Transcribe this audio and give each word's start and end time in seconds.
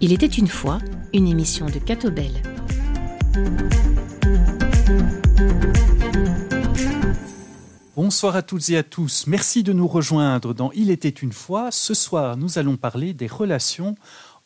Il 0.00 0.12
était 0.12 0.26
une 0.26 0.46
fois 0.46 0.78
une 1.12 1.26
émission 1.26 1.66
de 1.66 1.78
Catobel. 1.78 2.30
Bonsoir 7.96 8.36
à 8.36 8.42
toutes 8.42 8.68
et 8.68 8.76
à 8.76 8.84
tous. 8.84 9.26
Merci 9.26 9.64
de 9.64 9.72
nous 9.72 9.88
rejoindre 9.88 10.54
dans 10.54 10.70
Il 10.72 10.90
était 10.90 11.08
une 11.08 11.32
fois. 11.32 11.70
Ce 11.72 11.92
soir, 11.92 12.36
nous 12.36 12.58
allons 12.58 12.76
parler 12.76 13.14
des 13.14 13.26
relations 13.26 13.96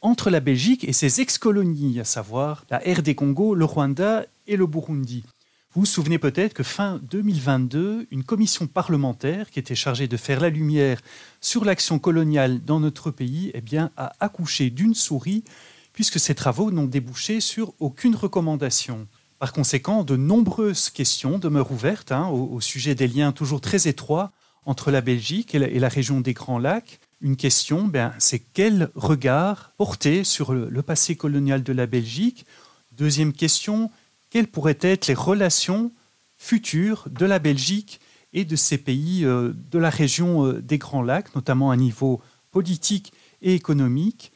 entre 0.00 0.30
la 0.30 0.40
Belgique 0.40 0.84
et 0.84 0.94
ses 0.94 1.20
ex-colonies, 1.20 2.00
à 2.00 2.04
savoir 2.04 2.64
la 2.70 2.78
RD 2.78 3.14
Congo, 3.14 3.54
le 3.54 3.66
Rwanda 3.66 4.24
et 4.46 4.56
le 4.56 4.66
Burundi. 4.66 5.24
Vous 5.72 5.82
vous 5.82 5.86
souvenez 5.86 6.18
peut-être 6.18 6.52
que 6.52 6.64
fin 6.64 6.98
2022, 7.00 8.08
une 8.10 8.24
commission 8.24 8.66
parlementaire 8.66 9.52
qui 9.52 9.60
était 9.60 9.76
chargée 9.76 10.08
de 10.08 10.16
faire 10.16 10.40
la 10.40 10.50
lumière 10.50 11.00
sur 11.40 11.64
l'action 11.64 12.00
coloniale 12.00 12.60
dans 12.64 12.80
notre 12.80 13.12
pays 13.12 13.52
eh 13.54 13.60
bien, 13.60 13.92
a 13.96 14.12
accouché 14.18 14.70
d'une 14.70 14.96
souris, 14.96 15.44
puisque 15.92 16.18
ces 16.18 16.34
travaux 16.34 16.72
n'ont 16.72 16.86
débouché 16.86 17.38
sur 17.38 17.72
aucune 17.78 18.16
recommandation. 18.16 19.06
Par 19.38 19.52
conséquent, 19.52 20.02
de 20.02 20.16
nombreuses 20.16 20.90
questions 20.90 21.38
demeurent 21.38 21.70
ouvertes 21.70 22.10
hein, 22.10 22.26
au, 22.26 22.60
sujet 22.60 22.96
des 22.96 23.06
liens 23.06 23.30
toujours 23.30 23.60
très 23.60 23.86
étroits 23.86 24.32
entre 24.66 24.90
la 24.90 25.02
Belgique 25.02 25.54
et 25.54 25.78
la, 25.78 25.88
région 25.88 26.20
des 26.20 26.32
Grands 26.32 26.58
Lacs. 26.58 26.98
Une 27.20 27.36
question, 27.36 27.86
ben, 27.86 28.12
c'est 28.18 28.40
quel 28.40 28.90
regard 28.96 29.72
porter 29.76 30.24
sur 30.24 30.52
le 30.52 30.82
passé 30.82 31.14
colonial 31.14 31.62
de 31.62 31.72
la 31.72 31.86
Belgique? 31.86 32.44
Deuxième 32.90 33.32
question, 33.32 33.88
quelles 34.30 34.46
pourraient 34.46 34.78
être 34.80 35.08
les 35.08 35.14
relations 35.14 35.92
futures 36.38 37.08
de 37.10 37.26
la 37.26 37.38
Belgique 37.38 38.00
et 38.32 38.44
de 38.44 38.56
ces 38.56 38.78
pays 38.78 39.24
euh, 39.24 39.52
de 39.70 39.78
la 39.78 39.90
région 39.90 40.46
euh, 40.46 40.62
des 40.62 40.78
Grands 40.78 41.02
Lacs, 41.02 41.34
notamment 41.34 41.70
à 41.70 41.76
niveau 41.76 42.22
politique 42.50 43.12
et 43.42 43.54
économique? 43.54 44.32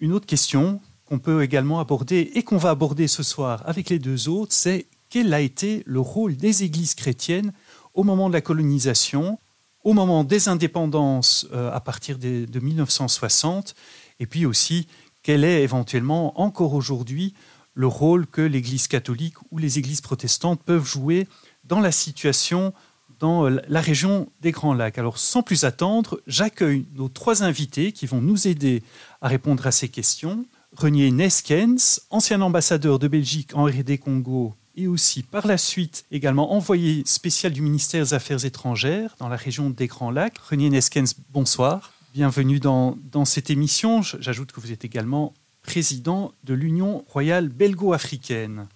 Une 0.00 0.12
autre 0.12 0.26
question 0.26 0.80
qu'on 1.04 1.18
peut 1.18 1.42
également 1.42 1.78
aborder 1.78 2.32
et 2.34 2.42
qu'on 2.42 2.56
va 2.56 2.70
aborder 2.70 3.06
ce 3.06 3.22
soir 3.22 3.62
avec 3.66 3.90
les 3.90 3.98
deux 3.98 4.28
autres, 4.28 4.52
c'est 4.52 4.86
quel 5.10 5.32
a 5.34 5.40
été 5.40 5.82
le 5.86 6.00
rôle 6.00 6.36
des 6.36 6.64
églises 6.64 6.94
chrétiennes 6.94 7.52
au 7.92 8.02
moment 8.02 8.28
de 8.28 8.34
la 8.34 8.40
colonisation, 8.40 9.38
au 9.84 9.92
moment 9.92 10.24
des 10.24 10.48
indépendances 10.48 11.46
euh, 11.52 11.70
à 11.70 11.80
partir 11.80 12.18
de 12.18 12.58
1960, 12.58 13.74
et 14.18 14.26
puis 14.26 14.46
aussi 14.46 14.88
quel 15.22 15.44
est 15.44 15.62
éventuellement 15.62 16.40
encore 16.40 16.74
aujourd'hui 16.74 17.34
le 17.74 17.86
rôle 17.86 18.26
que 18.26 18.40
l'Église 18.40 18.88
catholique 18.88 19.34
ou 19.50 19.58
les 19.58 19.78
églises 19.78 20.00
protestantes 20.00 20.62
peuvent 20.62 20.86
jouer 20.86 21.26
dans 21.64 21.80
la 21.80 21.92
situation 21.92 22.72
dans 23.18 23.48
la 23.48 23.80
région 23.80 24.28
des 24.40 24.50
Grands 24.50 24.74
Lacs. 24.74 24.98
Alors 24.98 25.18
sans 25.18 25.42
plus 25.42 25.64
attendre, 25.64 26.20
j'accueille 26.26 26.86
nos 26.94 27.08
trois 27.08 27.42
invités 27.42 27.92
qui 27.92 28.06
vont 28.06 28.20
nous 28.20 28.48
aider 28.48 28.82
à 29.20 29.28
répondre 29.28 29.66
à 29.66 29.72
ces 29.72 29.88
questions. 29.88 30.46
Renier 30.76 31.10
Neskens, 31.10 32.00
ancien 32.10 32.40
ambassadeur 32.40 32.98
de 32.98 33.08
Belgique 33.08 33.54
en 33.54 33.64
RD 33.64 33.98
Congo 33.98 34.54
et 34.76 34.88
aussi 34.88 35.22
par 35.22 35.46
la 35.46 35.56
suite 35.56 36.04
également 36.10 36.52
envoyé 36.52 37.02
spécial 37.06 37.52
du 37.52 37.62
ministère 37.62 38.02
des 38.02 38.14
Affaires 38.14 38.44
étrangères 38.44 39.14
dans 39.18 39.28
la 39.28 39.36
région 39.36 39.70
des 39.70 39.86
Grands 39.86 40.10
Lacs. 40.10 40.38
Renier 40.38 40.70
Neskens, 40.70 41.14
bonsoir. 41.30 41.92
Bienvenue 42.12 42.58
dans, 42.58 42.98
dans 43.10 43.24
cette 43.24 43.50
émission. 43.50 44.02
J'ajoute 44.02 44.52
que 44.52 44.60
vous 44.60 44.72
êtes 44.72 44.84
également 44.84 45.32
président 45.64 46.32
de 46.44 46.54
l'Union 46.54 47.04
royale 47.08 47.48
belgo-africaine. 47.48 48.68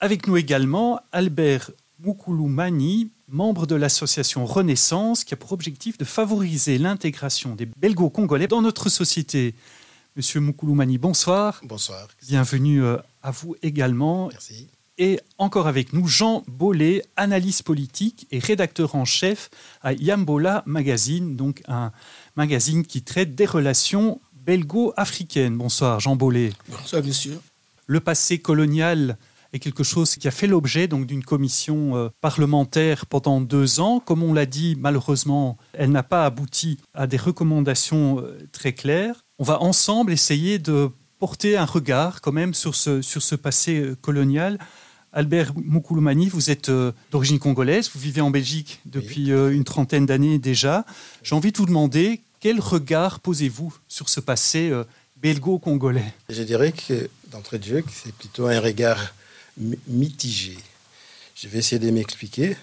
Avec 0.00 0.26
nous 0.26 0.36
également 0.36 1.00
Albert 1.12 1.70
Mukulu 1.98 3.10
membre 3.28 3.66
de 3.66 3.74
l'association 3.74 4.44
Renaissance, 4.44 5.24
qui 5.24 5.32
a 5.32 5.36
pour 5.38 5.52
objectif 5.52 5.96
de 5.96 6.04
favoriser 6.04 6.76
l'intégration 6.76 7.54
des 7.54 7.66
belgo-congolais 7.66 8.48
dans 8.48 8.60
notre 8.60 8.90
société. 8.90 9.54
Monsieur 10.16 10.40
Mukulu 10.40 10.98
bonsoir. 10.98 11.60
Bonsoir. 11.64 12.08
Bienvenue 12.26 12.84
euh, 12.84 12.98
à 13.22 13.30
vous 13.30 13.56
également. 13.62 14.28
Merci. 14.28 14.68
Et 14.96 15.18
encore 15.38 15.66
avec 15.66 15.92
nous, 15.92 16.06
Jean 16.06 16.44
Bollet, 16.46 17.02
analyste 17.16 17.64
politique 17.64 18.28
et 18.30 18.38
rédacteur 18.38 18.94
en 18.94 19.04
chef 19.04 19.50
à 19.82 19.92
Yambola 19.92 20.62
Magazine, 20.66 21.34
donc 21.34 21.62
un 21.66 21.90
magazine 22.36 22.84
qui 22.86 23.02
traite 23.02 23.34
des 23.34 23.46
relations 23.46 24.20
belgo-africaine. 24.44 25.56
Bonsoir, 25.56 26.00
Jean 26.00 26.16
Bollet. 26.16 26.52
Bonsoir, 26.68 27.02
monsieur. 27.02 27.40
Le 27.86 28.00
passé 28.00 28.38
colonial 28.38 29.16
est 29.52 29.58
quelque 29.58 29.84
chose 29.84 30.16
qui 30.16 30.26
a 30.26 30.30
fait 30.30 30.46
l'objet 30.46 30.88
donc 30.88 31.06
d'une 31.06 31.24
commission 31.24 31.96
euh, 31.96 32.08
parlementaire 32.20 33.06
pendant 33.06 33.40
deux 33.40 33.80
ans. 33.80 34.00
Comme 34.00 34.22
on 34.22 34.32
l'a 34.32 34.46
dit, 34.46 34.76
malheureusement, 34.78 35.56
elle 35.72 35.90
n'a 35.90 36.02
pas 36.02 36.26
abouti 36.26 36.78
à 36.92 37.06
des 37.06 37.16
recommandations 37.16 38.20
euh, 38.20 38.38
très 38.52 38.72
claires. 38.72 39.24
On 39.38 39.44
va 39.44 39.62
ensemble 39.62 40.12
essayer 40.12 40.58
de 40.58 40.90
porter 41.18 41.56
un 41.56 41.64
regard 41.64 42.20
quand 42.20 42.32
même 42.32 42.52
sur 42.52 42.74
ce, 42.74 43.00
sur 43.00 43.22
ce 43.22 43.34
passé 43.34 43.80
euh, 43.80 43.96
colonial. 44.00 44.58
Albert 45.12 45.52
Moukoulomani, 45.54 46.28
vous 46.28 46.50
êtes 46.50 46.72
d'origine 47.12 47.38
congolaise, 47.38 47.88
vous 47.94 48.00
vivez 48.00 48.20
en 48.20 48.32
Belgique 48.32 48.80
depuis 48.84 49.28
une 49.28 49.62
trentaine 49.62 50.06
d'années 50.06 50.40
déjà. 50.40 50.84
J'ai 51.22 51.36
envie 51.36 51.52
de 51.52 51.56
vous 51.56 51.66
demander 51.66 52.23
quel 52.44 52.60
regard 52.60 53.20
posez-vous 53.20 53.74
sur 53.88 54.10
ce 54.10 54.20
passé 54.20 54.68
euh, 54.68 54.84
belgo-congolais? 55.16 56.12
Je 56.28 56.42
dirais 56.42 56.72
que, 56.72 57.08
d'entrée 57.28 57.58
de 57.58 57.64
jeu, 57.64 57.84
c'est 57.90 58.12
plutôt 58.12 58.48
un 58.48 58.60
regard 58.60 59.14
mitigé. 59.56 60.58
Je 61.34 61.48
vais 61.48 61.60
essayer 61.60 61.78
de 61.78 61.90
m'expliquer. 61.90 62.54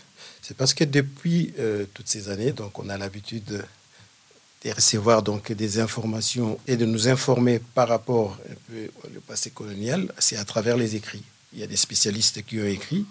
C'est 0.43 0.55
parce 0.55 0.75
que 0.75 0.83
depuis 0.83 1.55
euh, 1.57 1.85
toutes 1.95 2.07
ces 2.07 2.29
années, 2.29 2.51
donc 2.51 2.77
on 2.77 2.89
a 2.89 2.97
l'habitude 2.99 3.43
de, 3.45 4.71
recevoir 4.71 5.23
donc 5.23 5.51
des 5.51 5.79
informations 5.79 6.59
et 6.67 6.77
de 6.77 6.85
nous 6.85 7.07
informer 7.07 7.57
par 7.73 7.87
rapport 7.87 8.37
un 8.51 8.55
peu 8.67 8.91
au 9.17 9.21
passé 9.21 9.49
colonial, 9.49 10.13
c'est 10.19 10.37
à 10.37 10.45
travers 10.45 10.77
les 10.77 10.95
écrits. 10.95 11.23
Il 11.53 11.59
y 11.59 11.63
a 11.63 11.67
des 11.67 11.75
spécialistes 11.75 12.45
qui 12.45 12.59
ont 12.59 12.67
écrit, 12.67 13.07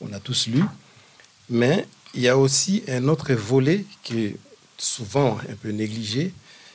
on 0.00 0.10
a 0.14 0.20
tous 0.20 0.46
lu, 0.46 0.64
mais 1.50 1.86
il 2.14 2.22
y 2.22 2.28
a 2.28 2.38
aussi 2.38 2.84
un 2.88 3.06
autre 3.06 3.34
volet 3.34 3.84
qui 4.02 4.36
souvent 4.78 5.38
un 5.50 5.54
peu 5.54 5.70
négligé, 5.70 6.32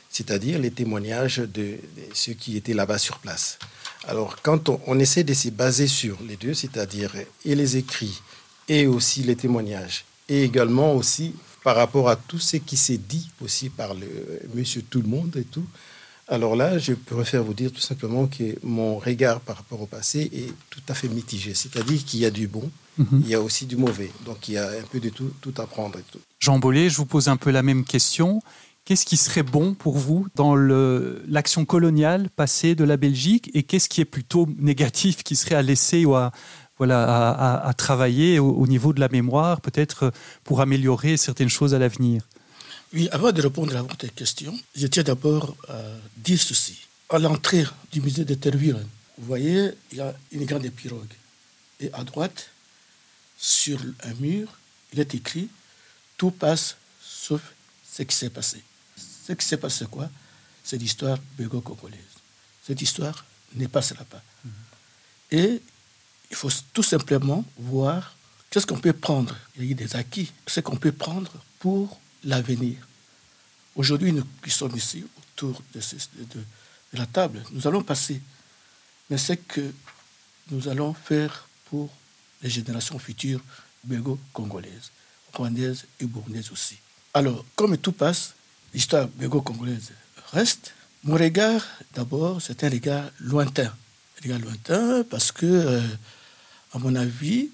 c'est-à-dire 0.10 0.60
les 0.60 0.72
témoignages 0.72 1.38
de, 1.38 1.78
ceux 2.14 2.34
qui 2.34 2.58
étaient 2.58 2.74
là-bas 2.74 2.98
sur 2.98 3.20
place. 3.20 3.58
Alors, 4.08 4.42
quand 4.42 4.70
on, 4.88 5.00
essaie 5.00 5.24
de 5.24 5.34
se 5.34 5.50
baser 5.50 5.88
sur 5.88 6.18
les 6.28 6.36
deux, 6.36 6.54
c'est-à-dire 6.54 7.14
et 7.46 7.56
les 7.56 7.78
écrits 7.78 8.22
et 8.68 8.88
aussi 8.88 9.22
les 9.24 9.36
témoignages, 9.36 10.06
et 10.28 10.44
également 10.44 10.96
aussi 10.96 11.36
par 11.64 11.76
rapport 11.76 12.10
à 12.10 12.16
tout 12.16 12.40
ce 12.40 12.58
qui 12.58 12.78
s'est 12.78 12.98
dit 12.98 13.30
aussi 13.42 13.70
par 13.70 13.94
le 13.94 14.08
monsieur 14.56 14.82
tout 14.82 15.02
le 15.02 15.08
monde 15.08 15.36
et 15.38 15.44
tout, 15.44 15.66
alors 16.28 16.56
là, 16.56 16.78
je 16.78 16.94
préfère 16.94 17.44
vous 17.44 17.54
dire 17.54 17.72
tout 17.74 17.82
simplement 17.82 18.26
que 18.26 18.56
mon 18.64 18.98
regard 18.98 19.42
par 19.42 19.58
rapport 19.58 19.82
au 19.82 19.86
passé 19.86 20.30
est 20.34 20.54
tout 20.70 20.82
à 20.88 20.94
fait 20.94 21.10
mitigé. 21.10 21.54
C'est-à-dire 21.54 22.06
qu'il 22.06 22.22
y 22.22 22.26
a 22.26 22.32
du 22.32 22.48
bon, 22.48 22.72
il 23.12 23.28
y 23.28 23.36
a 23.36 23.42
aussi 23.42 23.66
du 23.66 23.76
mauvais. 23.76 24.12
Donc 24.26 24.48
il 24.48 24.54
y 24.54 24.58
a 24.58 24.68
un 24.68 24.84
peu 24.92 25.00
de 25.00 25.10
tout, 25.10 25.32
tout 25.42 25.54
à 25.58 25.66
prendre. 25.66 26.00
Et 26.00 26.04
tout. 26.12 26.20
Jean 26.40 26.60
Bollet, 26.60 26.90
je 26.90 26.98
vous 26.98 27.06
pose 27.06 27.28
un 27.28 27.38
peu 27.38 27.52
la 27.52 27.64
même 27.64 27.84
question. 27.84 28.42
Qu'est-ce 28.84 29.06
qui 29.06 29.18
serait 29.18 29.44
bon 29.44 29.76
pour 29.76 29.98
vous 29.98 30.28
dans 30.36 30.56
l'action 30.56 31.66
coloniale 31.66 32.30
passée 32.36 32.74
de 32.74 32.84
la 32.84 32.98
Belgique 32.98 33.52
et 33.54 33.64
qu'est-ce 33.64 33.88
qui 33.88 34.02
est 34.02 34.06
plutôt 34.06 34.50
négatif 34.58 35.24
qui 35.24 35.36
serait 35.36 35.56
à 35.56 35.62
laisser 35.62 36.04
ou 36.04 36.16
à, 36.16 36.32
voilà, 36.80 37.60
à, 37.64 37.74
travailler 37.74 38.40
au, 38.40 38.50
au, 38.50 38.66
niveau 38.66 38.92
de 38.92 39.00
la 39.00 39.08
mémoire, 39.08 39.62
peut-être 39.62 40.12
pour 40.44 40.62
améliorer 40.62 41.16
certaines 41.16 41.50
choses 41.50 41.76
à 41.76 41.80
l'avenir? 41.80 42.24
Oui, 42.94 43.08
avant 43.12 43.32
de 43.32 43.42
répondre 43.42 43.76
à 43.78 43.84
votre 43.84 44.08
question, 44.08 44.54
je 44.76 44.88
tiens 44.88 45.04
d'abord 45.04 45.56
à 45.70 45.80
dire 46.18 46.42
ceci. 46.42 46.80
À 47.10 47.20
l'entrée 47.20 47.66
du 47.92 48.02
musée 48.02 48.26
de 48.26 48.34
Tervuren, 48.34 48.86
vous 49.18 49.28
voyez, 49.28 49.72
il 49.92 50.00
y 50.00 50.02
a 50.02 50.14
une 50.32 50.46
grande 50.46 50.68
pirogue. 50.70 51.14
Et 51.80 51.90
à 51.94 52.04
droite, 52.04 52.50
sur 53.42 53.80
un 54.04 54.14
mur, 54.14 54.48
il 54.94 55.00
est 55.00 55.16
écrit 55.16 55.50
Tout 56.16 56.30
passe 56.30 56.78
sauf 57.02 57.42
ce 57.92 58.04
qui 58.04 58.16
s'est 58.16 58.30
passé. 58.30 58.64
Ce 58.96 59.34
qui 59.34 59.46
s'est 59.46 59.58
passé, 59.58 59.86
quoi? 59.90 60.10
C'est 60.64 60.78
l'histoire 60.78 61.18
bégo-congolaise. 61.38 62.00
Cette 62.66 62.82
histoire 62.82 63.26
ne 63.56 63.66
passera 63.66 64.06
pas. 64.06 64.22
Mhm. 64.46 64.52
Et 65.32 65.62
il 66.30 66.36
faut 66.36 66.52
tout 66.72 66.84
simplement 66.84 67.44
voir 67.58 68.16
qu'est-ce 68.50 68.68
qu'on 68.68 68.80
peut 68.80 68.94
prendre. 68.94 69.36
Il 69.56 69.64
y 69.64 69.68
a 69.68 69.72
eu 69.72 69.76
des 69.76 69.96
acquis. 69.96 70.32
Ce 70.46 70.60
qu'on 70.60 70.78
peut 70.78 70.92
prendre 70.92 71.32
pour 71.58 72.00
l'avenir? 72.24 72.78
Aujourd'hui, 73.76 74.14
nous 74.14 74.26
qui 74.44 74.52
sommes 74.52 74.76
ici 74.76 75.04
autour 75.18 75.64
de, 75.74 75.82
la 76.94 77.08
table, 77.08 77.44
nous 77.52 77.66
allons 77.68 77.82
passer. 77.82 78.22
Mais 79.10 79.18
c'est 79.18 79.38
que 79.38 79.74
nous 80.52 80.68
allons 80.68 80.94
faire 80.94 81.48
pour 81.66 81.90
les 82.42 82.50
générations 82.50 82.98
futures 83.00 83.42
bégo-congolaises, 83.84 84.92
rwandaises 85.34 85.86
et 86.00 86.06
burundaises 86.06 86.52
aussi. 86.52 86.78
Alors, 87.14 87.44
comme 87.56 87.78
tout 87.78 87.92
passe, 87.92 88.34
l'histoire 88.74 89.08
bégo-congolaise 89.08 89.92
reste. 90.32 90.74
Mon 91.04 91.16
regard, 91.16 91.66
d'abord, 91.94 92.42
c'est 92.42 92.64
un 92.64 92.70
regard 92.70 93.10
lointain. 93.20 93.66
Un 93.66 94.24
regard 94.24 94.40
lointain 94.40 95.04
parce 95.10 95.32
que, 95.32 95.46
euh, 95.46 95.82
à 96.74 96.80
mon 96.80 96.96
avis, 96.96 97.50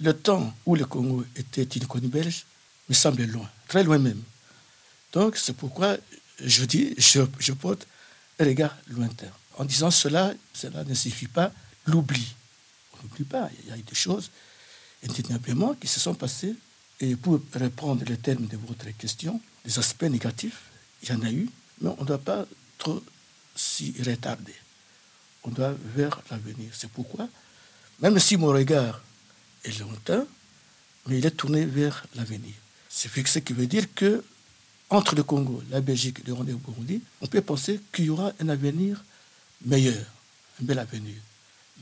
le 0.00 0.12
temps 0.12 0.52
où 0.64 0.74
le 0.74 0.84
Congo 0.84 1.24
était 1.36 1.62
une 1.62 1.86
colonie 1.86 2.08
belge 2.08 2.44
me 2.88 2.94
semble 2.94 3.24
loin, 3.24 3.48
très 3.68 3.82
loin 3.84 3.98
même. 3.98 4.22
Donc 5.12 5.36
c'est 5.36 5.54
pourquoi 5.54 5.96
je 6.42 6.64
dis, 6.64 6.94
je, 6.98 7.20
je 7.38 7.52
porte 7.52 7.86
un 8.38 8.44
regard 8.44 8.76
lointain. 8.88 9.30
En 9.56 9.64
disant 9.64 9.90
cela, 9.90 10.34
cela 10.52 10.84
ne 10.84 10.94
suffit 10.94 11.28
pas 11.28 11.52
l'oubli. 11.86 12.34
On 12.98 13.04
n'oublie 13.04 13.24
pas, 13.24 13.50
il 13.62 13.70
y 13.70 13.72
a 13.72 13.76
eu 13.76 13.82
des 13.82 13.94
choses 13.94 14.30
indéniablement 15.04 15.74
qui 15.74 15.86
se 15.86 16.00
sont 16.00 16.14
passées. 16.14 16.54
Et 17.00 17.14
pour 17.16 17.40
répondre 17.52 18.04
les 18.06 18.16
termes 18.16 18.46
de 18.46 18.56
votre 18.56 18.90
question, 18.96 19.40
les 19.64 19.78
aspects 19.78 20.04
négatifs, 20.04 20.62
il 21.02 21.10
y 21.10 21.12
en 21.12 21.22
a 21.22 21.30
eu, 21.30 21.48
mais 21.80 21.90
on 21.98 22.02
ne 22.02 22.06
doit 22.06 22.18
pas 22.18 22.46
trop 22.78 23.02
s'y 23.54 23.94
retarder. 24.02 24.54
On 25.44 25.50
doit 25.50 25.74
vers 25.94 26.20
l'avenir. 26.30 26.70
C'est 26.72 26.90
pourquoi, 26.90 27.28
même 28.00 28.18
si 28.18 28.36
mon 28.36 28.48
regard 28.48 29.02
est 29.64 29.78
lointain, 29.78 30.26
mais 31.06 31.18
il 31.18 31.26
est 31.26 31.30
tourné 31.30 31.64
vers 31.64 32.06
l'avenir. 32.14 32.54
C'est 32.88 33.10
ce 33.26 33.38
qui 33.40 33.52
veut 33.52 33.66
dire 33.66 33.92
que 33.94 34.24
entre 34.88 35.14
le 35.14 35.22
Congo, 35.22 35.62
la 35.70 35.80
Belgique, 35.80 36.26
le 36.26 36.32
Rwanda 36.32 36.52
et 36.52 36.54
le 36.54 36.60
Burundi, 36.60 37.02
on 37.20 37.26
peut 37.26 37.42
penser 37.42 37.80
qu'il 37.92 38.06
y 38.06 38.10
aura 38.10 38.32
un 38.40 38.48
avenir 38.48 39.04
meilleur, 39.64 40.04
un 40.60 40.64
bel 40.64 40.78
avenir. 40.78 41.16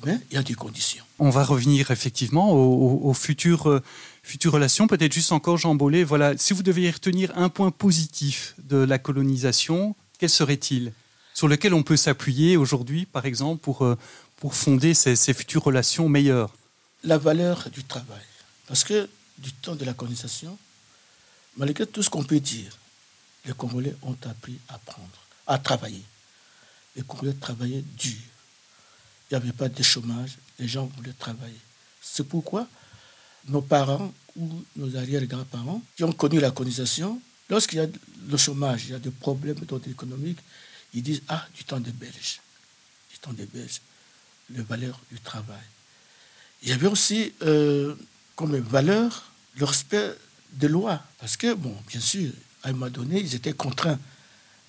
Mais 0.04 0.18
il 0.30 0.34
y 0.34 0.36
a 0.38 0.42
des 0.42 0.54
conditions. 0.54 1.04
On 1.18 1.30
va 1.30 1.44
revenir 1.44 1.90
effectivement 1.90 2.52
aux, 2.52 3.14
futures, 3.14 3.70
euh, 3.70 3.82
futures 4.22 4.52
relations. 4.52 4.86
Peut-être 4.86 5.12
juste 5.12 5.32
encore, 5.32 5.56
Jean 5.56 5.74
Bollet, 5.74 6.04
voilà, 6.04 6.36
si 6.36 6.52
vous 6.52 6.62
deviez 6.62 6.90
retenir 6.90 7.32
un 7.36 7.48
point 7.48 7.70
positif 7.70 8.54
de 8.58 8.76
la 8.76 8.98
colonisation, 8.98 9.94
quel 10.18 10.30
serait-il? 10.30 10.92
Sur 11.32 11.48
lequel 11.48 11.74
on 11.74 11.82
peut 11.82 11.96
s'appuyer 11.96 12.56
aujourd'hui, 12.56 13.06
par 13.06 13.26
exemple, 13.26 13.60
pour, 13.60 13.82
euh, 13.84 13.96
pour 14.36 14.54
fonder 14.54 14.94
ces, 14.94 15.16
ces 15.16 15.32
futures 15.32 15.64
relations 15.64 16.08
meilleures? 16.08 16.54
La 17.02 17.18
valeur 17.18 17.68
du 17.72 17.84
travail. 17.84 18.22
Parce 18.66 18.84
que 18.84 19.08
du 19.38 19.52
temps 19.52 19.74
de 19.74 19.84
la 19.84 19.94
colonisation, 19.94 20.56
malgré 21.56 21.86
tout 21.86 22.02
ce 22.02 22.10
qu'on 22.10 22.24
peut 22.24 22.40
dire, 22.40 22.76
les 23.46 23.52
Congolais 23.52 23.94
ont 24.02 24.16
appris 24.24 24.58
à 24.68 24.78
prendre, 24.78 25.26
à 25.46 25.58
travailler. 25.58 26.02
Les 26.96 27.02
Congolais 27.02 27.34
travaillaient 27.34 27.84
dur. 27.96 28.18
Il 29.34 29.38
n'y 29.38 29.48
avait 29.48 29.52
pas 29.52 29.68
de 29.68 29.82
chômage, 29.82 30.36
les 30.60 30.68
gens 30.68 30.86
voulaient 30.96 31.12
travailler. 31.18 31.58
C'est 32.00 32.22
pourquoi 32.22 32.68
nos 33.48 33.62
parents 33.62 34.14
ou 34.36 34.48
nos 34.76 34.96
arrière-grands-parents 34.96 35.82
qui 35.96 36.04
ont 36.04 36.12
connu 36.12 36.38
la 36.38 36.52
colonisation, 36.52 37.20
lorsqu'il 37.50 37.78
y 37.78 37.82
a 37.82 37.88
le 38.28 38.36
chômage, 38.36 38.84
il 38.84 38.90
y 38.92 38.94
a 38.94 39.00
des 39.00 39.10
problèmes 39.10 39.56
d'ordre 39.56 39.86
ils 40.94 41.02
disent 41.02 41.22
Ah, 41.26 41.44
du 41.52 41.64
temps 41.64 41.80
des 41.80 41.90
Belges, 41.90 42.40
du 43.10 43.18
temps 43.18 43.32
des 43.32 43.46
Belges, 43.46 43.80
le 44.54 44.62
valeur 44.62 45.00
du 45.10 45.18
travail. 45.18 45.66
Il 46.62 46.68
y 46.68 46.72
avait 46.72 46.86
aussi 46.86 47.32
euh, 47.42 47.96
comme 48.36 48.56
valeur 48.56 49.32
le 49.56 49.64
respect 49.64 50.14
des 50.52 50.68
lois. 50.68 51.02
Parce 51.18 51.36
que, 51.36 51.54
bon, 51.54 51.76
bien 51.88 52.00
sûr, 52.00 52.30
à 52.62 52.68
un 52.68 52.72
moment 52.72 52.88
donné, 52.88 53.18
ils 53.20 53.34
étaient 53.34 53.52
contraints 53.52 53.98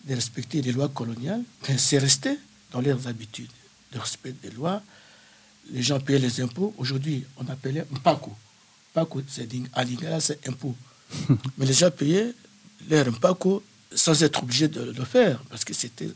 de 0.06 0.16
respecter 0.16 0.64
les 0.64 0.72
lois 0.72 0.90
coloniales, 0.90 1.44
mais 1.70 1.78
c'est 1.78 2.00
resté 2.00 2.40
dans 2.72 2.82
leurs 2.82 3.08
habitudes, 3.08 3.52
le 3.94 4.00
respect 4.00 4.34
des 4.34 4.52
lois. 4.52 4.82
Les 5.72 5.82
gens 5.82 6.00
payaient 6.00 6.20
les 6.20 6.42
impôts. 6.42 6.74
Aujourd'hui, 6.78 7.26
on 7.38 7.48
appelait 7.48 7.86
Mpako. 7.92 8.36
Mpako, 8.94 9.24
c'est 9.28 9.48
Alingala, 9.74 10.20
c'est 10.20 10.48
impôt. 10.48 10.76
mais 11.58 11.66
les 11.66 11.74
gens 11.74 11.92
payaient 11.92 12.34
leur 12.90 13.08
Mpako 13.08 13.64
sans 13.94 14.22
être 14.24 14.44
obligés 14.44 14.68
de 14.68 14.92
le 14.92 15.06
faire, 15.06 15.40
parce 15.50 15.64
que 15.64 15.74
c'était 15.74 16.10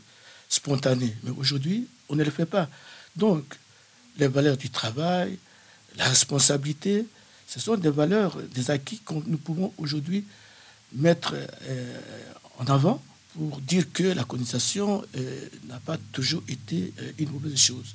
spontané. 0.48 1.16
Mais 1.22 1.30
aujourd'hui, 1.30 1.86
on 2.08 2.16
ne 2.16 2.24
le 2.24 2.30
fait 2.30 2.46
pas. 2.46 2.68
Donc, 3.16 3.44
les 4.18 4.28
valeurs 4.28 4.56
du 4.56 4.70
travail, 4.70 5.38
la 5.96 6.04
responsabilité, 6.04 7.06
ce 7.46 7.58
sont 7.58 7.76
des 7.76 7.90
valeurs, 7.90 8.36
des 8.54 8.70
acquis 8.70 9.00
que 9.04 9.14
nous 9.14 9.38
pouvons 9.38 9.72
aujourd'hui 9.78 10.24
mettre 10.92 11.34
euh, 11.34 12.00
en 12.58 12.66
avant 12.66 13.02
pour 13.36 13.60
dire 13.60 13.92
que 13.92 14.02
la 14.02 14.24
colonisation 14.24 15.04
euh, 15.16 15.48
n'a 15.68 15.80
pas 15.80 15.96
toujours 16.12 16.42
été 16.48 16.92
euh, 17.00 17.12
une 17.18 17.30
mauvaise 17.30 17.56
chose. 17.56 17.94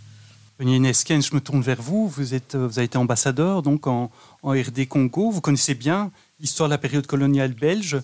René 0.60 0.80
Nesken, 0.80 1.22
je 1.22 1.36
me 1.36 1.42
tourne 1.42 1.62
vers 1.62 1.82
vous. 1.82 2.08
Vous, 2.08 2.34
êtes, 2.34 2.56
vous 2.56 2.80
avez 2.80 2.86
été 2.86 2.98
ambassadeur 2.98 3.62
donc 3.62 3.88
en, 3.88 4.10
RD 4.44 4.88
Congo. 4.88 5.32
Vous 5.32 5.42
connaissez 5.42 5.76
bien 5.76 6.12
l'histoire 6.40 6.70
de 6.70 6.74
la 6.74 6.78
période 6.78 7.06
coloniale 7.08 7.54
belge. 7.54 7.98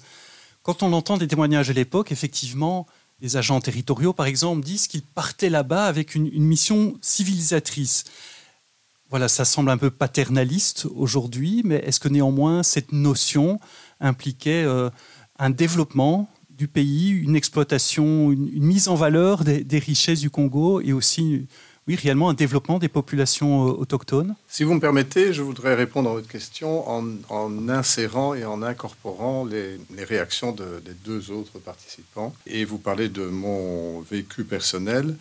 Quand 0.63 0.83
on 0.83 0.91
entend 0.91 1.17
des 1.17 1.27
témoignages 1.27 1.69
à 1.69 1.73
l'époque, 1.73 2.11
effectivement, 2.11 2.87
les 3.21 3.37
agents 3.37 3.61
territoriaux, 3.61 4.13
par 4.13 4.25
exemple, 4.25 4.65
disent 4.65 4.87
qu'ils 4.87 5.03
partaient 5.03 5.49
là-bas 5.49 5.85
avec 5.85 6.13
une, 6.15 6.29
mission 6.43 6.97
civilisatrice. 7.01 8.03
Voilà, 9.09 9.27
ça 9.27 9.45
semble 9.45 9.69
un 9.69 9.77
peu 9.77 9.89
paternaliste 9.89 10.87
aujourd'hui, 10.95 11.61
mais 11.63 11.75
est-ce 11.85 11.99
que 11.99 12.09
néanmoins 12.09 12.63
cette 12.63 12.91
notion 12.91 13.59
impliquait 13.99 14.63
euh, 14.63 14.89
un 15.39 15.49
développement 15.49 16.29
du 16.61 16.67
pays, 16.67 17.09
une 17.09 17.35
exploitation, 17.35 18.31
une, 18.31 18.51
mise 18.63 18.87
en 18.87 18.93
valeur 18.93 19.43
des, 19.43 19.79
richesses 19.79 20.19
du 20.19 20.29
Congo 20.29 20.79
et 20.79 20.93
aussi, 20.93 21.47
oui, 21.87 21.95
réellement 21.95 22.29
un 22.29 22.35
développement 22.35 22.77
des 22.77 22.87
populations 22.87 23.67
euh, 23.67 23.71
autochtones 23.71 24.35
Si 24.47 24.63
vous 24.63 24.75
me 24.75 24.79
permettez, 24.79 25.33
je 25.33 25.41
voudrais 25.41 25.73
répondre 25.73 26.11
à 26.11 26.13
votre 26.13 26.27
question 26.27 26.87
en, 26.87 27.67
insérant 27.67 28.35
et 28.35 28.45
en 28.45 28.61
incorporant 28.61 29.43
les, 29.43 29.79
réactions 30.03 30.51
des 30.51 30.93
deux 31.03 31.31
autres 31.31 31.57
participants 31.57 32.31
et 32.45 32.63
vous 32.63 32.77
parler 32.77 33.09
de 33.09 33.25
mon 33.25 34.01
vécu 34.01 34.43
personnel. 34.43 35.15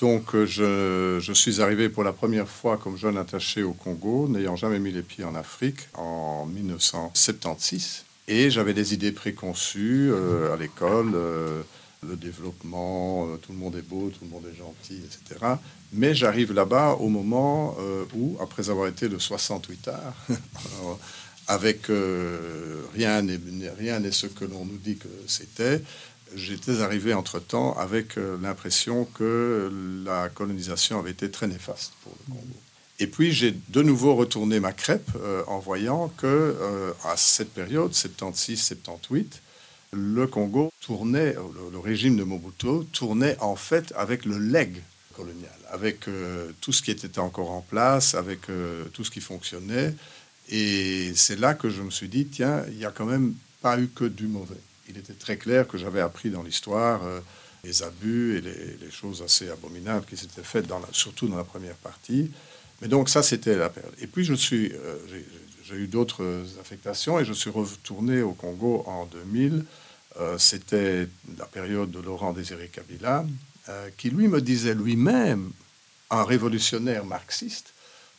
Donc, 0.00 0.34
euh, 0.34 1.20
je, 1.20 1.32
suis 1.32 1.60
arrivé 1.60 1.88
pour 1.88 2.02
la 2.02 2.12
première 2.12 2.48
fois 2.48 2.78
comme 2.78 2.96
jeune 2.96 3.16
attaché 3.16 3.62
au 3.62 3.74
Congo, 3.74 4.26
n'ayant 4.26 4.56
jamais 4.56 4.80
mis 4.80 4.90
les 4.90 5.02
pieds 5.02 5.22
en 5.22 5.36
Afrique, 5.36 5.88
en 5.94 6.46
1976. 6.46 8.06
Et 8.28 8.50
j'avais 8.50 8.74
des 8.74 8.94
idées 8.94 9.12
préconçues 9.12 10.10
euh, 10.12 10.52
à 10.52 10.56
l'école, 10.56 11.12
euh, 11.14 11.62
le 12.08 12.16
développement, 12.16 13.28
tout 13.42 13.52
le 13.52 13.58
monde 13.58 13.76
est 13.76 13.86
beau, 13.86 14.10
tout 14.10 14.24
le 14.24 14.30
monde 14.30 14.44
est 14.50 14.56
gentil, 14.56 15.02
etc. 15.04 15.54
Mais 15.92 16.14
j'arrive 16.14 16.52
là-bas 16.52 16.96
au 17.00 17.08
moment 17.08 17.76
où, 18.14 18.38
après 18.40 18.70
avoir 18.70 18.86
été 18.86 19.08
de 19.08 19.18
68 19.18 19.88
heures, 19.88 20.14
avec 21.46 21.88
rien 22.94 23.20
n'est 23.20 24.12
ce 24.12 24.26
que 24.28 24.46
l'on 24.46 24.64
nous 24.64 24.78
dit 24.78 24.96
que 24.96 25.08
c'était, 25.26 25.82
j'étais 26.34 26.80
arrivé 26.80 27.14
entre-temps 27.14 27.74
avec 27.74 28.16
euh, 28.18 28.36
l'impression 28.40 29.04
que 29.04 29.70
la 30.04 30.28
colonisation 30.28 30.98
avait 30.98 31.10
été 31.10 31.30
très 31.30 31.46
néfaste 31.46 31.92
pour 32.02 32.12
le 32.12 32.34
Congo. 32.34 32.56
Et 33.00 33.06
puis 33.06 33.32
j'ai 33.32 33.54
de 33.68 33.82
nouveau 33.82 34.14
retourné 34.14 34.60
ma 34.60 34.72
crêpe 34.72 35.10
euh, 35.16 35.42
en 35.46 35.58
voyant 35.58 36.08
que 36.16 36.26
euh, 36.26 36.92
à 37.04 37.16
cette 37.16 37.52
période, 37.52 37.92
76-78, 37.92 39.24
le 39.92 40.26
Congo 40.26 40.70
tournait, 40.80 41.34
le, 41.72 41.78
régime 41.78 42.16
de 42.16 42.22
Mobutu 42.22 42.86
tournait 42.92 43.36
en 43.40 43.56
fait 43.56 43.92
avec 43.96 44.24
le 44.24 44.38
leg 44.38 44.82
colonial, 45.16 45.50
avec 45.72 46.06
tout 46.60 46.72
ce 46.72 46.80
qui 46.80 46.92
était 46.92 47.18
encore 47.18 47.50
en 47.50 47.60
place, 47.60 48.14
avec 48.14 48.42
tout 48.92 49.04
ce 49.04 49.10
qui 49.10 49.20
fonctionnait. 49.20 49.92
Et 50.48 51.12
c'est 51.16 51.38
là 51.38 51.54
que 51.54 51.68
je 51.68 51.82
me 51.82 51.90
suis 51.90 52.08
dit, 52.08 52.26
tiens, 52.26 52.64
il 52.68 52.76
n'y 52.76 52.84
a 52.84 52.92
quand 52.92 53.04
même 53.04 53.34
pas 53.60 53.80
eu 53.80 53.88
que 53.88 54.04
du 54.04 54.28
mauvais 54.28 54.60
il 54.90 54.98
était 54.98 55.14
très 55.14 55.36
clair 55.36 55.66
que 55.66 55.78
j'avais 55.78 56.00
appris 56.00 56.30
dans 56.30 56.42
l'histoire 56.42 57.04
euh, 57.04 57.20
les 57.64 57.82
abus 57.82 58.38
et 58.38 58.40
les, 58.40 58.90
choses 58.90 59.22
assez 59.22 59.48
abominables 59.50 60.04
qui 60.06 60.16
s'étaient 60.16 60.42
faites, 60.42 60.66
surtout 60.92 61.28
dans 61.28 61.36
la 61.36 61.44
première 61.44 61.76
partie. 61.76 62.30
Mais 62.80 62.88
donc 62.88 63.08
ça, 63.08 63.22
c'était 63.22 63.56
la 63.56 63.68
période. 63.68 63.92
Et 64.00 64.06
puis 64.06 64.24
je 64.24 64.34
suis, 64.34 64.72
euh, 64.72 64.96
j'ai 65.64 65.74
eu 65.74 65.86
d'autres 65.86 66.44
affectations 66.60 67.18
et 67.18 67.24
je 67.24 67.32
suis 67.32 67.50
retourné 67.50 68.22
au 68.22 68.32
Congo 68.32 68.84
en 68.86 69.06
2000. 69.06 69.64
Euh, 70.18 70.38
c'était 70.38 71.08
la 71.38 71.46
période 71.46 71.90
de 71.90 72.00
Laurent 72.00 72.32
Désiré 72.32 72.68
Kabila, 72.68 73.24
qui 73.96 74.10
lui 74.10 74.26
me 74.26 74.40
disait 74.40 74.74
lui-même, 74.74 75.52
un 76.10 76.24
révolutionnaire 76.24 77.04
marxiste, 77.04 77.72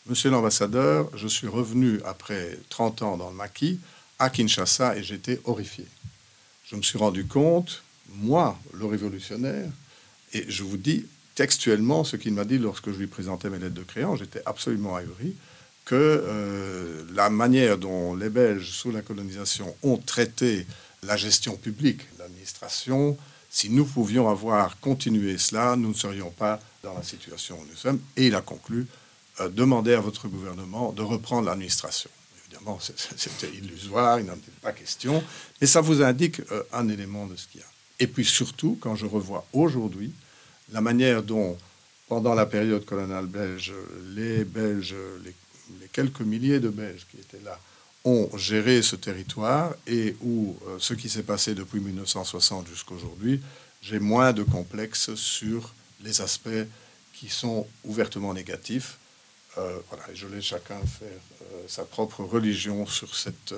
Monsieur 0.07 0.29
l'ambassadeur, 0.31 1.09
je 1.15 1.27
suis 1.27 1.47
revenu 1.47 1.99
après 2.05 2.57
30 2.69 3.01
ans 3.01 3.17
dans 3.17 3.29
le 3.29 3.35
maquis 3.35 3.79
à 4.17 4.29
Kinshasa 4.29 4.95
et 4.95 5.03
j'étais 5.03 5.41
horrifié 5.43 5.85
je 6.71 6.77
me 6.77 6.81
suis 6.81 6.97
rendu 6.97 7.25
compte, 7.25 7.83
moi, 8.15 8.57
le 8.73 8.85
révolutionnaire, 8.85 9.69
et 10.33 10.45
je 10.47 10.63
vous 10.63 10.77
dis 10.77 11.05
textuellement 11.41 12.03
ce 12.03 12.17
qu'il 12.17 12.33
m'a 12.33 12.45
dit 12.45 12.59
lorsque 12.59 12.91
je 12.91 12.99
lui 12.99 13.07
présentais 13.07 13.49
mes 13.49 13.57
lettres 13.57 13.73
de 13.73 13.81
créance, 13.81 14.19
j'étais 14.19 14.43
absolument 14.45 14.95
ahuri, 14.95 15.33
que 15.85 15.95
euh, 15.95 17.03
la 17.15 17.31
manière 17.31 17.79
dont 17.79 18.13
les 18.13 18.29
Belges, 18.29 18.69
sous 18.69 18.91
la 18.91 19.01
colonisation, 19.01 19.75
ont 19.81 19.97
traité 19.97 20.67
la 21.01 21.17
gestion 21.17 21.55
publique, 21.55 22.01
l'administration, 22.19 23.17
si 23.49 23.71
nous 23.71 23.85
pouvions 23.85 24.29
avoir 24.29 24.79
continué 24.79 25.39
cela, 25.39 25.75
nous 25.75 25.89
ne 25.89 25.95
serions 25.95 26.29
pas 26.29 26.59
dans 26.83 26.93
la 26.93 27.01
situation 27.01 27.57
où 27.59 27.65
nous 27.67 27.75
sommes. 27.75 27.99
Et 28.15 28.27
il 28.27 28.35
a 28.35 28.41
conclu, 28.41 28.85
euh, 29.39 29.49
demandez 29.49 29.95
à 29.95 29.99
votre 29.99 30.27
gouvernement 30.27 30.91
de 30.91 31.01
reprendre 31.01 31.47
l'administration 31.47 32.11
c'était 33.17 33.49
illusoire, 33.55 34.19
il 34.19 34.27
n'en 34.27 34.35
était 34.35 34.51
pas 34.61 34.71
question, 34.71 35.23
mais 35.59 35.65
ça 35.65 35.81
vous 35.81 36.03
indique 36.03 36.41
euh, 36.51 36.61
un 36.71 36.87
élément 36.89 37.25
de 37.25 37.35
ce 37.35 37.47
qu'il 37.47 37.61
y 37.61 37.63
a. 37.63 37.67
Et 37.99 38.05
puis 38.05 38.25
surtout, 38.25 38.77
quand 38.79 38.95
je 38.95 39.07
revois 39.07 39.47
aujourd'hui 39.51 40.11
la 40.71 40.81
manière 40.81 41.23
dont, 41.23 41.57
pendant 42.07 42.33
la 42.33 42.45
période 42.45 42.85
coloniale 42.85 43.25
belge, 43.25 43.73
les 44.15 44.43
Belges, 44.43 44.95
les 45.23 45.33
quelques 45.91 46.21
milliers 46.21 46.59
de 46.59 46.69
Belges 46.69 47.05
qui 47.09 47.17
étaient 47.17 47.43
là 47.43 47.59
ont 48.03 48.29
géré 48.35 48.81
ce 48.81 48.95
territoire 48.95 49.73
et 49.85 50.15
où 50.21 50.55
euh, 50.67 50.77
ce 50.79 50.93
qui 50.93 51.09
s'est 51.09 51.23
passé 51.23 51.53
depuis 51.53 51.79
1960 51.79 52.67
jusqu'à 52.67 52.95
aujourd'hui, 52.95 53.41
j'ai 53.81 53.99
moins 53.99 54.33
de 54.33 54.43
complexes 54.43 55.13
sur 55.15 55.73
les 56.03 56.21
aspects 56.21 56.49
qui 57.13 57.29
sont 57.29 57.67
ouvertement 57.83 58.33
négatifs. 58.33 58.97
Euh, 59.57 59.77
voilà, 59.89 60.05
je 60.13 60.27
laisse 60.27 60.45
chacun 60.45 60.79
faire 60.79 61.09
euh, 61.09 61.63
sa 61.67 61.83
propre 61.83 62.23
religion 62.23 62.85
sur 62.85 63.15
cette, 63.15 63.53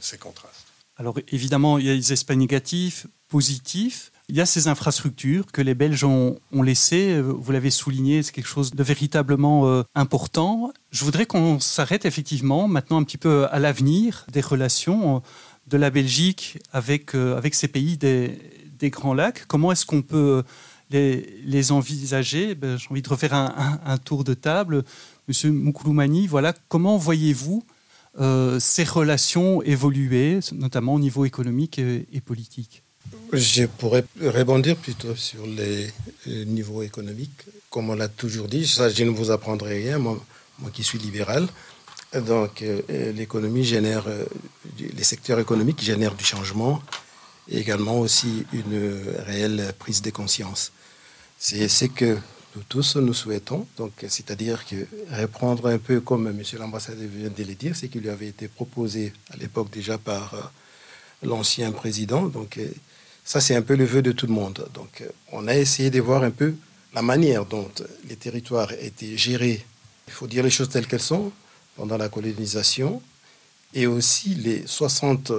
ces 0.00 0.16
contrastes. 0.16 0.66
Alors 0.96 1.18
évidemment, 1.28 1.78
il 1.78 1.86
y 1.86 1.90
a 1.90 1.94
des 1.94 2.12
aspects 2.12 2.32
négatifs, 2.32 3.06
positifs. 3.28 4.10
Il 4.30 4.36
y 4.36 4.42
a 4.42 4.46
ces 4.46 4.68
infrastructures 4.68 5.46
que 5.52 5.62
les 5.62 5.74
Belges 5.74 6.04
ont, 6.04 6.38
laissées. 6.52 7.20
Vous 7.20 7.50
l'avez 7.50 7.70
souligné, 7.70 8.22
c'est 8.22 8.32
quelque 8.32 8.46
chose 8.46 8.72
de 8.72 8.82
véritablement 8.82 9.82
important. 9.94 10.70
Je 10.90 11.04
voudrais 11.04 11.24
qu'on 11.24 11.60
s'arrête 11.60 12.04
effectivement 12.04 12.68
maintenant 12.68 12.98
un 12.98 13.04
petit 13.04 13.16
peu 13.16 13.46
à 13.50 13.58
l'avenir 13.58 14.26
des 14.30 14.42
relations 14.42 15.22
de 15.68 15.76
la 15.76 15.90
Belgique 15.90 16.58
avec, 16.72 17.14
euh, 17.14 17.36
avec 17.36 17.54
ces 17.54 17.68
pays 17.68 17.96
des, 17.96 18.38
Grands 18.90 19.14
Lacs. 19.14 19.44
Comment 19.46 19.72
est-ce 19.72 19.84
qu'on 19.84 20.02
peut 20.02 20.44
les, 20.90 21.72
envisager? 21.72 22.54
Ben, 22.54 22.78
J'ai 22.78 22.88
envie 22.90 23.02
de 23.02 23.08
refaire 23.08 23.34
un, 23.34 23.98
tour 23.98 24.24
de 24.24 24.34
table. 24.34 24.84
Monsieur 25.26 25.50
Moukoulomani, 25.50 26.26
voilà, 26.26 26.54
comment 26.68 26.96
voyez-vous 26.96 27.64
euh, 28.20 28.58
ces 28.60 28.84
relations 28.84 29.62
évoluer, 29.62 30.38
notamment 30.52 30.94
au 30.94 31.00
niveau 31.00 31.24
économique 31.24 31.78
et 31.78 32.20
politique? 32.24 32.84
Je 33.32 33.66
pourrais 33.66 34.04
rebondir 34.20 34.76
plutôt 34.76 35.14
sur 35.16 35.46
les, 35.46 35.90
les 36.26 36.44
niveaux 36.46 36.82
économiques. 36.82 37.42
Comme 37.70 37.90
on 37.90 37.94
l'a 37.94 38.08
toujours 38.08 38.48
dit, 38.48 38.66
ça, 38.66 38.88
je 38.88 39.04
ne 39.04 39.10
vous 39.10 39.30
apprendrai 39.30 39.82
rien. 39.82 39.98
Moi, 39.98 40.18
moi 40.58 40.70
qui 40.70 40.82
suis 40.82 40.98
libéral. 40.98 41.46
Donc, 42.14 42.62
euh, 42.62 43.12
l'économie 43.12 43.64
génère, 43.64 44.04
euh, 44.08 44.24
les 44.78 45.04
secteurs 45.04 45.38
économiques 45.38 45.82
génèrent 45.82 46.14
du 46.14 46.24
changement 46.24 46.82
et 47.48 47.58
également 47.58 48.00
aussi 48.00 48.46
une 48.52 49.04
réelle 49.26 49.72
prise 49.78 50.00
de 50.00 50.10
conscience. 50.10 50.72
C'est 51.38 51.68
ce 51.68 51.84
que 51.84 52.16
nous 52.56 52.62
tous 52.66 52.96
nous 52.96 53.12
souhaitons. 53.12 53.66
Donc, 53.76 53.92
c'est-à-dire 54.08 54.64
que 54.66 54.76
reprendre 55.12 55.66
un 55.68 55.78
peu 55.78 56.00
comme 56.00 56.28
M. 56.28 56.42
l'ambassadeur 56.58 57.08
vient 57.14 57.28
de 57.28 57.44
le 57.44 57.54
dire, 57.54 57.76
c'est 57.76 57.88
qu'il 57.88 58.00
lui 58.00 58.10
avait 58.10 58.28
été 58.28 58.48
proposé 58.48 59.12
à 59.30 59.36
l'époque 59.36 59.70
déjà 59.70 59.98
par 59.98 60.32
euh, 60.34 60.40
l'ancien 61.22 61.72
président. 61.72 62.22
Donc, 62.26 62.58
ça, 63.30 63.40
c'est 63.40 63.54
un 63.54 63.62
peu 63.62 63.76
le 63.76 63.84
vœu 63.84 64.00
de 64.00 64.12
tout 64.12 64.26
le 64.26 64.32
monde. 64.32 64.66
Donc, 64.72 65.04
on 65.32 65.46
a 65.48 65.54
essayé 65.54 65.90
de 65.90 66.00
voir 66.00 66.22
un 66.22 66.30
peu 66.30 66.54
la 66.94 67.02
manière 67.02 67.44
dont 67.44 67.68
les 68.08 68.16
territoires 68.16 68.72
étaient 68.72 69.18
gérés 69.18 69.64
il 70.08 70.12
faut 70.12 70.26
dire 70.26 70.42
les 70.42 70.50
choses 70.50 70.70
telles 70.70 70.86
qu'elles 70.86 71.08
sont 71.14 71.30
pendant 71.76 71.98
la 71.98 72.08
colonisation 72.08 73.02
et 73.74 73.86
aussi 73.86 74.30
les 74.34 74.66
60 74.66 75.32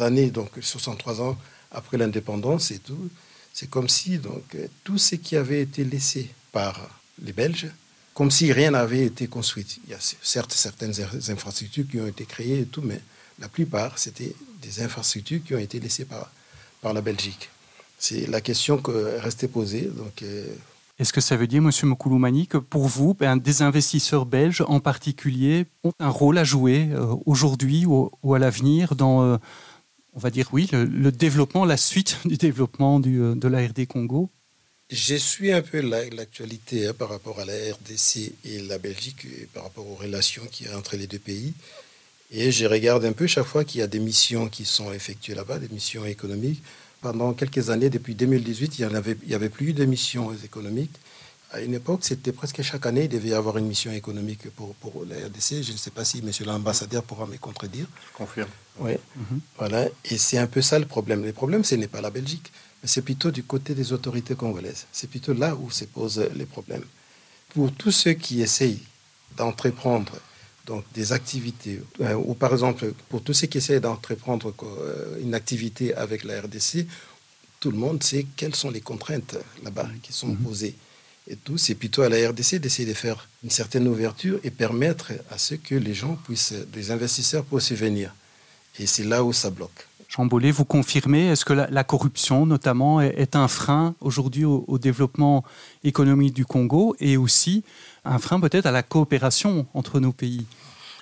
années, 0.00 0.30
donc 0.30 0.48
63 0.58 1.20
ans 1.20 1.38
après 1.70 1.98
l'indépendance 1.98 2.70
et 2.70 2.78
tout. 2.78 3.10
C'est 3.52 3.68
comme 3.68 3.90
si 3.90 4.18
donc 4.18 4.56
tout 4.82 4.96
ce 4.96 5.16
qui 5.16 5.36
avait 5.36 5.60
été 5.60 5.84
laissé 5.84 6.30
par 6.52 6.88
les 7.22 7.34
Belges, 7.34 7.68
comme 8.14 8.30
si 8.30 8.50
rien 8.50 8.70
n'avait 8.70 9.04
été 9.04 9.26
construit. 9.26 9.66
Il 9.84 9.90
y 9.90 9.94
a 9.94 9.98
certes 10.00 10.54
certaines 10.54 10.94
infrastructures 11.28 11.84
qui 11.90 12.00
ont 12.00 12.06
été 12.06 12.24
créées 12.24 12.60
et 12.60 12.66
tout, 12.66 12.82
mais 12.82 13.00
la 13.38 13.50
plupart, 13.50 13.98
c'était 13.98 14.34
des 14.62 14.80
infrastructures 14.80 15.44
qui 15.44 15.54
ont 15.54 15.58
été 15.58 15.78
laissées 15.80 16.06
par, 16.06 16.30
par 16.80 16.92
la 16.92 17.00
Belgique. 17.00 17.50
C'est 17.98 18.28
la 18.28 18.40
question 18.40 18.78
qui 18.78 18.90
restait 19.18 19.48
posée. 19.48 19.90
Donc, 19.96 20.22
euh, 20.22 20.46
est-ce 20.98 21.12
que 21.12 21.20
ça 21.20 21.36
veut 21.36 21.46
dire, 21.46 21.62
Monsieur 21.62 21.86
Mokouloumani, 21.86 22.46
que 22.46 22.58
pour 22.58 22.86
vous, 22.86 23.14
ben, 23.14 23.36
des 23.36 23.62
investisseurs 23.62 24.26
belges 24.26 24.62
en 24.66 24.80
particulier 24.80 25.66
ont 25.84 25.92
un 25.98 26.08
rôle 26.08 26.38
à 26.38 26.44
jouer 26.44 26.88
euh, 26.92 27.14
aujourd'hui 27.26 27.86
ou, 27.86 28.10
ou, 28.22 28.34
à 28.34 28.38
l'avenir 28.38 28.94
dans, 28.94 29.22
euh, 29.22 29.36
on 30.14 30.18
va 30.18 30.30
dire, 30.30 30.48
oui, 30.52 30.68
le, 30.72 30.84
le, 30.84 31.12
développement, 31.12 31.64
la 31.64 31.76
suite 31.76 32.18
du 32.24 32.36
développement 32.36 33.00
du, 33.00 33.18
de 33.34 33.48
la 33.48 33.66
RD 33.66 33.86
Congo? 33.86 34.30
Je 34.88 35.16
suis 35.16 35.50
un 35.50 35.62
peu 35.62 35.80
l'actualité 35.80 36.86
hein, 36.86 36.94
par 36.96 37.08
rapport 37.08 37.40
à 37.40 37.44
la 37.44 37.52
RDC 37.52 38.32
et 38.44 38.60
la 38.68 38.78
Belgique, 38.78 39.24
et 39.24 39.46
par 39.52 39.64
rapport 39.64 39.86
aux 39.90 39.96
relations 39.96 40.44
qu'il 40.52 40.68
y 40.68 40.70
a 40.70 40.78
entre 40.78 40.96
les 40.96 41.08
deux 41.08 41.18
pays. 41.18 41.54
Et 42.30 42.50
je 42.50 42.66
regarde 42.66 43.04
un 43.04 43.12
peu 43.12 43.26
chaque 43.26 43.46
fois 43.46 43.64
qu'il 43.64 43.80
y 43.80 43.82
a 43.82 43.86
des 43.86 44.00
missions 44.00 44.48
qui 44.48 44.64
sont 44.64 44.92
effectuées 44.92 45.34
là-bas, 45.34 45.58
des 45.58 45.68
missions 45.68 46.04
économiques 46.04 46.62
pendant 47.00 47.34
quelques 47.34 47.70
années, 47.70 47.90
depuis 47.90 48.14
2018, 48.14 48.78
il 48.78 48.88
n'y 48.88 48.96
avait, 48.96 49.16
il 49.22 49.30
y 49.30 49.34
avait 49.34 49.48
plus 49.48 49.72
de 49.72 49.84
missions 49.84 50.32
économiques. 50.44 50.94
À 51.52 51.60
une 51.60 51.74
époque, 51.74 52.00
c'était 52.02 52.32
presque 52.32 52.62
chaque 52.62 52.84
année, 52.86 53.04
il 53.04 53.08
devait 53.08 53.28
y 53.28 53.34
avoir 53.34 53.56
une 53.58 53.66
mission 53.66 53.92
économique 53.92 54.50
pour, 54.56 54.74
pour 54.74 55.04
la 55.08 55.14
RDC. 55.26 55.62
Je 55.62 55.72
ne 55.72 55.76
sais 55.76 55.92
pas 55.92 56.04
si 56.04 56.20
monsieur 56.22 56.44
l'ambassadeur 56.44 57.02
pourra 57.04 57.26
me 57.26 57.36
contredire. 57.36 57.86
Je 58.10 58.16
confirme. 58.16 58.48
Oui, 58.80 58.94
mm 58.94 59.22
-hmm. 59.22 59.38
voilà. 59.56 59.88
Et 60.10 60.18
c'est 60.18 60.38
un 60.38 60.48
peu 60.48 60.62
ça 60.62 60.78
le 60.78 60.86
problème. 60.86 61.20
Le 61.24 61.32
problème, 61.32 61.62
ce 61.70 61.76
n'est 61.76 61.92
pas 61.96 62.00
la 62.00 62.10
Belgique, 62.10 62.48
mais 62.82 62.88
c'est 62.92 63.02
plutôt 63.10 63.30
du 63.30 63.42
côté 63.52 63.70
des 63.80 63.88
autorités 63.96 64.34
congolaises. 64.34 64.82
C'est 64.98 65.10
plutôt 65.14 65.34
là 65.44 65.50
où 65.60 65.70
se 65.70 65.84
posent 65.96 66.24
les 66.40 66.48
problèmes. 66.54 66.86
Pour 67.54 67.68
tous 67.80 67.94
ceux 68.02 68.14
qui 68.24 68.34
essayent 68.46 68.82
d'entreprendre 69.38 70.12
donc 70.66 70.84
des 70.94 71.12
activités, 71.12 71.80
euh, 72.00 72.14
ou 72.14 72.34
par 72.34 72.52
exemple, 72.52 72.92
pour 73.08 73.22
tous 73.22 73.32
ceux 73.32 73.46
qui 73.46 73.58
essaient 73.58 73.80
d'entreprendre 73.80 74.52
euh, 74.62 75.20
une 75.22 75.34
activité 75.34 75.94
avec 75.94 76.24
la 76.24 76.40
RDC, 76.42 76.86
tout 77.60 77.70
le 77.70 77.78
monde 77.78 78.02
sait 78.02 78.26
quelles 78.36 78.54
sont 78.54 78.70
les 78.70 78.80
contraintes 78.80 79.36
là-bas 79.64 79.88
qui 80.02 80.12
sont 80.12 80.28
mm 80.28 80.34
-hmm. 80.34 80.48
posées. 80.48 80.74
Et 81.28 81.36
tout, 81.36 81.58
c'est 81.58 81.74
plutôt 81.74 82.02
à 82.02 82.08
la 82.08 82.18
RDC 82.30 82.50
d'essayer 82.62 82.88
de 82.88 82.94
faire 82.94 83.28
une 83.42 83.50
certaine 83.50 83.86
ouverture 83.88 84.38
et 84.44 84.50
permettre 84.50 85.08
à 85.34 85.38
ce 85.38 85.54
que 85.56 85.74
les 85.74 85.94
gens 85.94 86.14
puissent, 86.24 86.54
des 86.72 86.86
investisseurs 86.90 87.44
puissent 87.44 87.72
venir. 87.72 88.14
Et 88.78 88.86
c'est 88.86 89.04
là 89.12 89.18
où 89.24 89.32
ça 89.32 89.50
bloque. 89.50 89.80
Jean 90.08 90.26
Bollet, 90.26 90.52
vous 90.52 90.64
confirmez, 90.64 91.24
est-ce 91.32 91.44
que 91.44 91.52
la, 91.52 91.66
la, 91.68 91.82
corruption, 91.82 92.46
notamment, 92.46 93.00
est, 93.00 93.14
est 93.16 93.34
un 93.34 93.48
frein 93.48 93.94
aujourd'hui 94.00 94.44
au, 94.44 94.64
au, 94.68 94.78
développement 94.78 95.42
économique 95.82 96.34
du 96.34 96.46
Congo 96.46 96.94
et 97.00 97.16
aussi 97.16 97.64
un 98.06 98.18
frein 98.18 98.40
peut-être 98.40 98.66
à 98.66 98.70
la 98.72 98.82
coopération 98.82 99.66
entre 99.74 100.00
nos 100.00 100.12
pays 100.12 100.46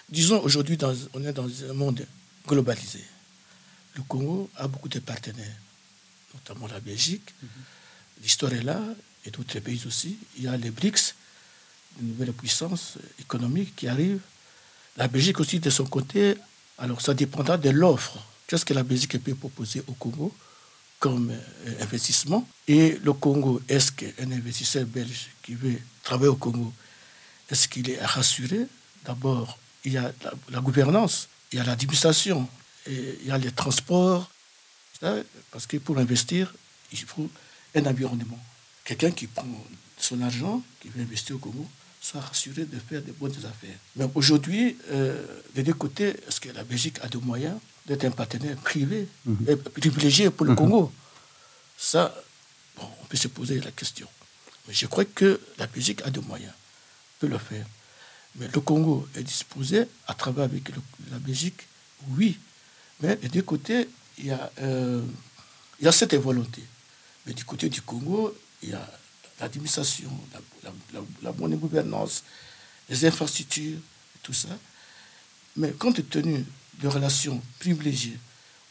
Disons, 0.08 0.40
aujourd'hui, 0.42 0.78
on 1.14 1.24
est 1.24 1.32
dans 1.32 1.48
un 1.70 1.72
monde 1.72 2.06
globalisé. 2.46 3.02
Le 3.96 4.02
Congo 4.02 4.50
a 4.56 4.68
beaucoup 4.68 4.88
de 4.88 4.98
partenaires, 4.98 5.56
notamment 6.34 6.66
la 6.66 6.80
Belgique. 6.80 7.30
Mm 7.42 7.46
-hmm. 7.46 8.22
L'histoire 8.22 8.52
est 8.52 8.62
là, 8.62 8.80
et 9.24 9.30
d'autres 9.30 9.60
pays 9.60 9.82
aussi. 9.86 10.18
Il 10.36 10.44
y 10.44 10.48
a 10.48 10.56
les 10.56 10.70
BRICS, 10.70 11.14
une 12.00 12.08
nouvelle 12.08 12.32
puissance 12.32 12.98
économique 13.18 13.74
qui 13.76 13.86
arrive. 13.88 14.20
La 14.96 15.08
Belgique 15.08 15.40
aussi, 15.40 15.58
de 15.58 15.70
son 15.70 15.86
côté, 15.86 16.36
alors 16.78 17.00
ça 17.00 17.14
dépendra 17.14 17.56
de 17.56 17.70
l'offre 17.70 18.18
qu'est-ce 18.46 18.64
que 18.64 18.74
la 18.74 18.82
Belgique 18.82 19.22
peut 19.22 19.34
proposer 19.34 19.82
au 19.86 19.92
Congo 19.92 20.32
comme 20.98 21.30
euh, 21.30 21.82
investissement? 21.84 22.46
Et 22.68 22.98
le 23.02 23.12
Congo, 23.12 23.60
est-ce 23.68 23.90
qu'un 23.92 24.30
investisseur 24.30 24.84
belge 24.86 25.30
qui 25.42 25.54
veut 25.54 25.78
travailler 26.02 26.28
au 26.28 26.36
Congo, 26.36 26.72
est-ce 27.54 27.68
qu'il 27.72 27.86
est 27.94 28.02
rassuré? 28.04 28.60
D'abord, 29.06 29.48
il 29.84 29.92
y 29.92 29.98
a 30.04 30.06
la, 30.24 30.32
la, 30.54 30.60
gouvernance, 30.60 31.28
il 31.52 31.58
y 31.58 31.60
a 31.62 31.64
l'administration, 31.64 32.48
il 32.88 33.26
y 33.28 33.30
a 33.30 33.38
les 33.38 33.52
transports. 33.52 34.24
Parce 35.52 35.66
que 35.70 35.76
pour 35.86 35.96
investir, 35.98 36.52
il 36.92 36.98
faut 37.12 37.28
un 37.78 37.84
environnement. 37.86 38.40
Quelqu'un 38.84 39.12
qui 39.18 39.26
prend 39.28 39.46
son 39.98 40.20
argent, 40.22 40.56
qui 40.80 40.88
veut 40.88 41.02
investir 41.02 41.36
au 41.36 41.38
Congo, 41.38 41.66
soit 42.00 42.20
rassuré 42.20 42.64
de 42.64 42.78
faire 42.88 43.02
de 43.02 43.12
bonnes 43.12 43.36
affaires. 43.52 43.78
Mais 43.96 44.06
aujourd'hui, 44.14 44.76
euh, 44.90 45.22
des 45.54 45.62
deux 45.62 45.74
côtés, 45.84 46.10
est-ce 46.26 46.40
que 46.40 46.50
la 46.50 46.64
Belgique 46.64 46.98
a 47.02 47.08
des 47.08 47.18
moyens 47.30 47.56
d'être 47.86 48.04
un 48.04 48.10
partenaire 48.22 48.56
privé, 48.70 49.00
mm 49.26 49.34
-hmm. 49.34 49.56
privilégié 49.80 50.24
pour 50.30 50.46
le 50.46 50.52
-hmm. 50.52 50.60
Congo? 50.60 50.82
Ça, 51.90 52.02
bon, 52.76 52.86
on 53.02 53.04
peut 53.10 53.20
se 53.26 53.28
poser 53.38 53.56
la 53.68 53.72
question. 53.80 54.08
Mais 54.66 54.74
je 54.80 54.86
crois 54.92 55.04
que 55.18 55.28
la 55.60 55.66
Belgique 55.74 56.00
a 56.08 56.10
des 56.16 56.24
moyens, 56.32 56.52
peut 57.18 57.26
le 57.26 57.38
faire. 57.38 57.66
Mais 58.36 58.48
le 58.48 58.60
Congo 58.60 59.08
est 59.14 59.22
disposé, 59.22 59.84
à 60.06 60.14
travers 60.14 60.44
avec 60.44 60.70
la 61.10 61.18
Belgique, 61.18 61.62
oui. 62.10 62.38
Mais 63.00 63.16
des 63.16 63.42
côtés, 63.42 63.88
il 64.18 64.26
y, 64.26 64.30
a, 64.30 64.50
euh, 64.60 65.02
il 65.80 65.84
y 65.84 65.88
a 65.88 65.92
cette 65.92 66.14
volonté. 66.14 66.62
Mais 67.26 67.32
du 67.32 67.44
côté 67.44 67.68
du 67.68 67.82
Congo, 67.82 68.36
il 68.62 68.70
y 68.70 68.72
a 68.72 68.90
l'administration, 69.40 70.10
la, 70.32 70.40
la, 70.64 70.70
la, 70.92 71.00
la, 71.22 71.32
bonne 71.32 71.56
gouvernance, 71.56 72.24
les 72.88 73.04
infrastructures, 73.04 73.78
tout 74.22 74.32
ça. 74.32 74.48
Mais 75.56 75.70
compte 75.72 76.08
tenu 76.08 76.44
de 76.80 76.88
relations 76.88 77.40
privilégiées. 77.60 78.18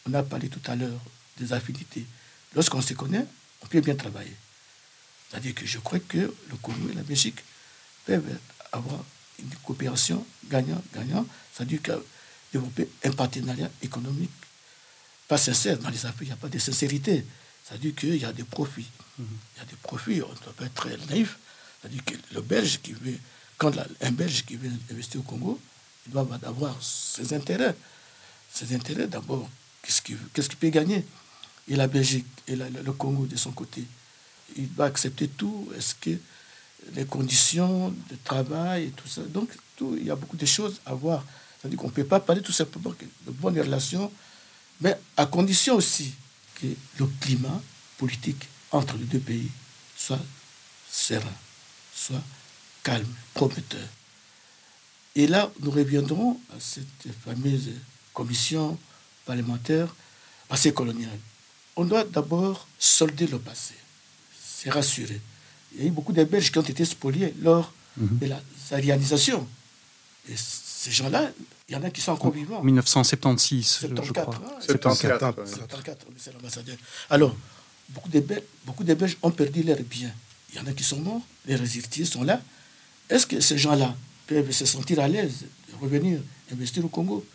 On 0.08 0.14
a 0.14 0.24
parlé 0.24 0.50
tout 0.50 0.62
à 0.70 0.76
l'heure 0.76 1.00
des 1.38 1.54
affinités. 1.54 2.06
Lorsqu'on 2.54 2.82
se 2.82 2.94
connaît, 2.94 3.26
on 3.62 3.68
peut 3.68 3.82
bien 3.82 3.96
travailler. 3.96 4.36
C'est-à-dire 5.30 5.56
que 5.56 5.66
je 5.66 5.80
crois 5.80 6.00
que 6.00 6.18
le 6.18 6.56
Congo 6.62 6.90
et 6.92 6.94
la 6.94 7.04
Belgique 7.04 7.40
peuvent 8.06 8.38
avoir 8.72 9.04
une 9.40 9.50
coopération 9.64 10.26
gagnant-gagnant, 10.50 11.26
c'est-à-dire 11.54 11.80
développer 12.52 12.88
un 13.04 13.12
partenariat 13.12 13.70
économique 13.82 14.30
pas 15.28 15.38
sincère. 15.38 15.78
Dans 15.80 15.90
les 15.90 16.06
affaires, 16.06 16.22
il 16.22 16.28
n'y 16.28 16.34
a 16.34 16.36
pas 16.36 16.50
de 16.50 16.60
sincérité. 16.60 17.26
C'est-à-dire 17.64 17.96
qu'il 17.96 18.18
y 18.18 18.26
a 18.26 18.34
des 18.34 18.44
profits. 18.44 18.90
Il 19.18 19.26
y 19.58 19.62
a 19.62 19.66
des 19.66 19.76
profits, 19.82 20.22
on 20.22 20.30
ne 20.30 20.40
doit 20.40 20.54
pas 20.56 20.66
être 20.66 20.74
très 20.74 20.98
naïf. 21.10 21.38
C'est-à-dire 21.82 22.04
que 22.06 22.14
le 22.34 22.42
Belge 22.42 22.80
qui 22.82 22.94
veut 22.94 23.18
quand 23.58 23.72
un 24.02 24.12
Belge 24.12 24.44
qui 24.46 24.58
vient 24.58 24.72
investir 24.92 25.22
au 25.22 25.24
Congo, 25.24 25.60
il 26.06 26.12
doit 26.12 26.28
avoir 26.44 26.76
ses 26.82 27.34
intérêts. 27.34 27.76
Ses 28.52 28.76
intérêts, 28.76 29.08
d'abord, 29.08 29.50
qu'est-ce 29.82 30.02
qu'il 30.02 30.18
peut 30.58 30.70
gagner? 30.70 31.06
Et 31.70 31.76
la 31.76 31.88
Belgique 31.88 32.26
et 32.48 32.56
le 32.56 32.92
Congo, 32.92 33.26
de 33.26 33.38
son 33.38 33.52
côté, 33.52 33.86
il 34.58 34.68
va 34.68 34.86
accepter 34.86 35.30
tout 35.30 35.72
Est-ce 35.78 35.96
que 35.96 36.18
les 36.96 37.06
conditions 37.06 37.90
de 37.90 38.16
travail 38.24 38.86
et 38.86 38.90
tout 38.90 39.08
ça 39.08 39.22
Donc, 39.22 39.50
tout, 39.76 39.96
il 40.00 40.06
y 40.06 40.12
a 40.12 40.16
beaucoup 40.16 40.38
de 40.38 40.46
choses 40.46 40.80
à 40.86 40.94
voir. 40.94 41.24
C'est-à-dire 41.60 41.80
qu'on 41.80 41.88
ne 41.88 41.94
peut 41.94 42.04
pas 42.04 42.20
parler 42.20 42.42
tout 42.42 42.52
simplement 42.52 42.94
de 43.26 43.32
bonnes 43.32 43.60
relations, 43.60 44.12
mais 44.82 44.98
à 45.16 45.26
condition 45.26 45.76
aussi 45.76 46.14
que 46.56 46.68
le 47.00 47.06
climat 47.22 47.62
politique 47.98 48.48
entre 48.72 48.98
les 48.98 49.06
deux 49.06 49.20
pays 49.20 49.50
soit 49.96 50.20
serein, 50.92 51.34
soit 51.96 52.22
calme, 52.84 53.08
prometteur. 53.34 53.88
Et 55.16 55.28
là, 55.28 55.52
nous 55.60 55.72
reviendrons 55.72 56.40
à 56.56 56.60
cette 56.60 57.08
fameuse 57.24 57.70
commission 58.14 58.78
parlementaire 59.26 59.96
passé 60.48 60.74
coloniale. 60.74 61.20
On 61.76 61.86
doit 61.86 62.04
d'abord 62.04 62.68
solder 62.78 63.28
le 63.28 63.40
passé, 63.40 63.76
c'est 64.44 64.70
rassurer. 64.70 65.22
Il 65.76 65.82
y 65.82 65.86
a 65.86 65.88
eu 65.88 65.92
beaucoup 65.92 66.14
de 66.14 66.24
Belges 66.24 66.52
qui 66.52 66.58
ont 66.58 66.62
été 66.62 66.86
spoliés 66.86 67.34
lors 67.42 67.74
mhm. 67.98 68.20
de 68.20 68.26
la 68.28 68.42
zarianisation. 68.70 69.48
Et 70.30 70.36
ces 70.38 70.92
gens-là, 70.92 71.32
il 71.68 71.74
y 71.74 71.76
en 71.76 71.84
a 71.84 71.90
qui 71.90 72.02
sont 72.02 72.12
encore 72.12 72.32
vivants. 72.32 72.60
En 72.60 72.64
1976, 72.64 73.80
je 73.82 73.88
crois. 74.12 74.36
74. 74.60 75.50
74, 75.50 76.14
c'est 76.18 76.34
l'ambassadeur. 76.34 76.78
Alors, 77.10 77.36
beaucoup 77.90 78.10
de, 78.10 78.20
Belges, 78.20 78.44
beaucoup 78.66 78.84
de 78.84 78.94
Belges 78.94 79.18
ont 79.22 79.32
perdu 79.32 79.64
leurs 79.64 79.80
biens. 79.82 80.12
Il 80.52 80.58
y 80.58 80.60
en 80.60 80.68
a 80.68 80.74
qui 80.74 80.84
sont 80.84 81.00
morts, 81.00 81.22
les 81.46 81.56
résultats 81.56 82.06
sont 82.06 82.24
là. 82.24 82.42
Est-ce 83.10 83.26
que 83.26 83.40
ces 83.40 83.58
gens-là 83.58 83.96
peuvent 84.28 84.52
se 84.52 84.66
sentir 84.66 85.00
à 85.00 85.08
l'aise 85.08 85.46
de 85.70 85.76
revenir 85.82 86.20
investir 86.52 86.86
au 86.86 86.90
Congo? 86.90 87.26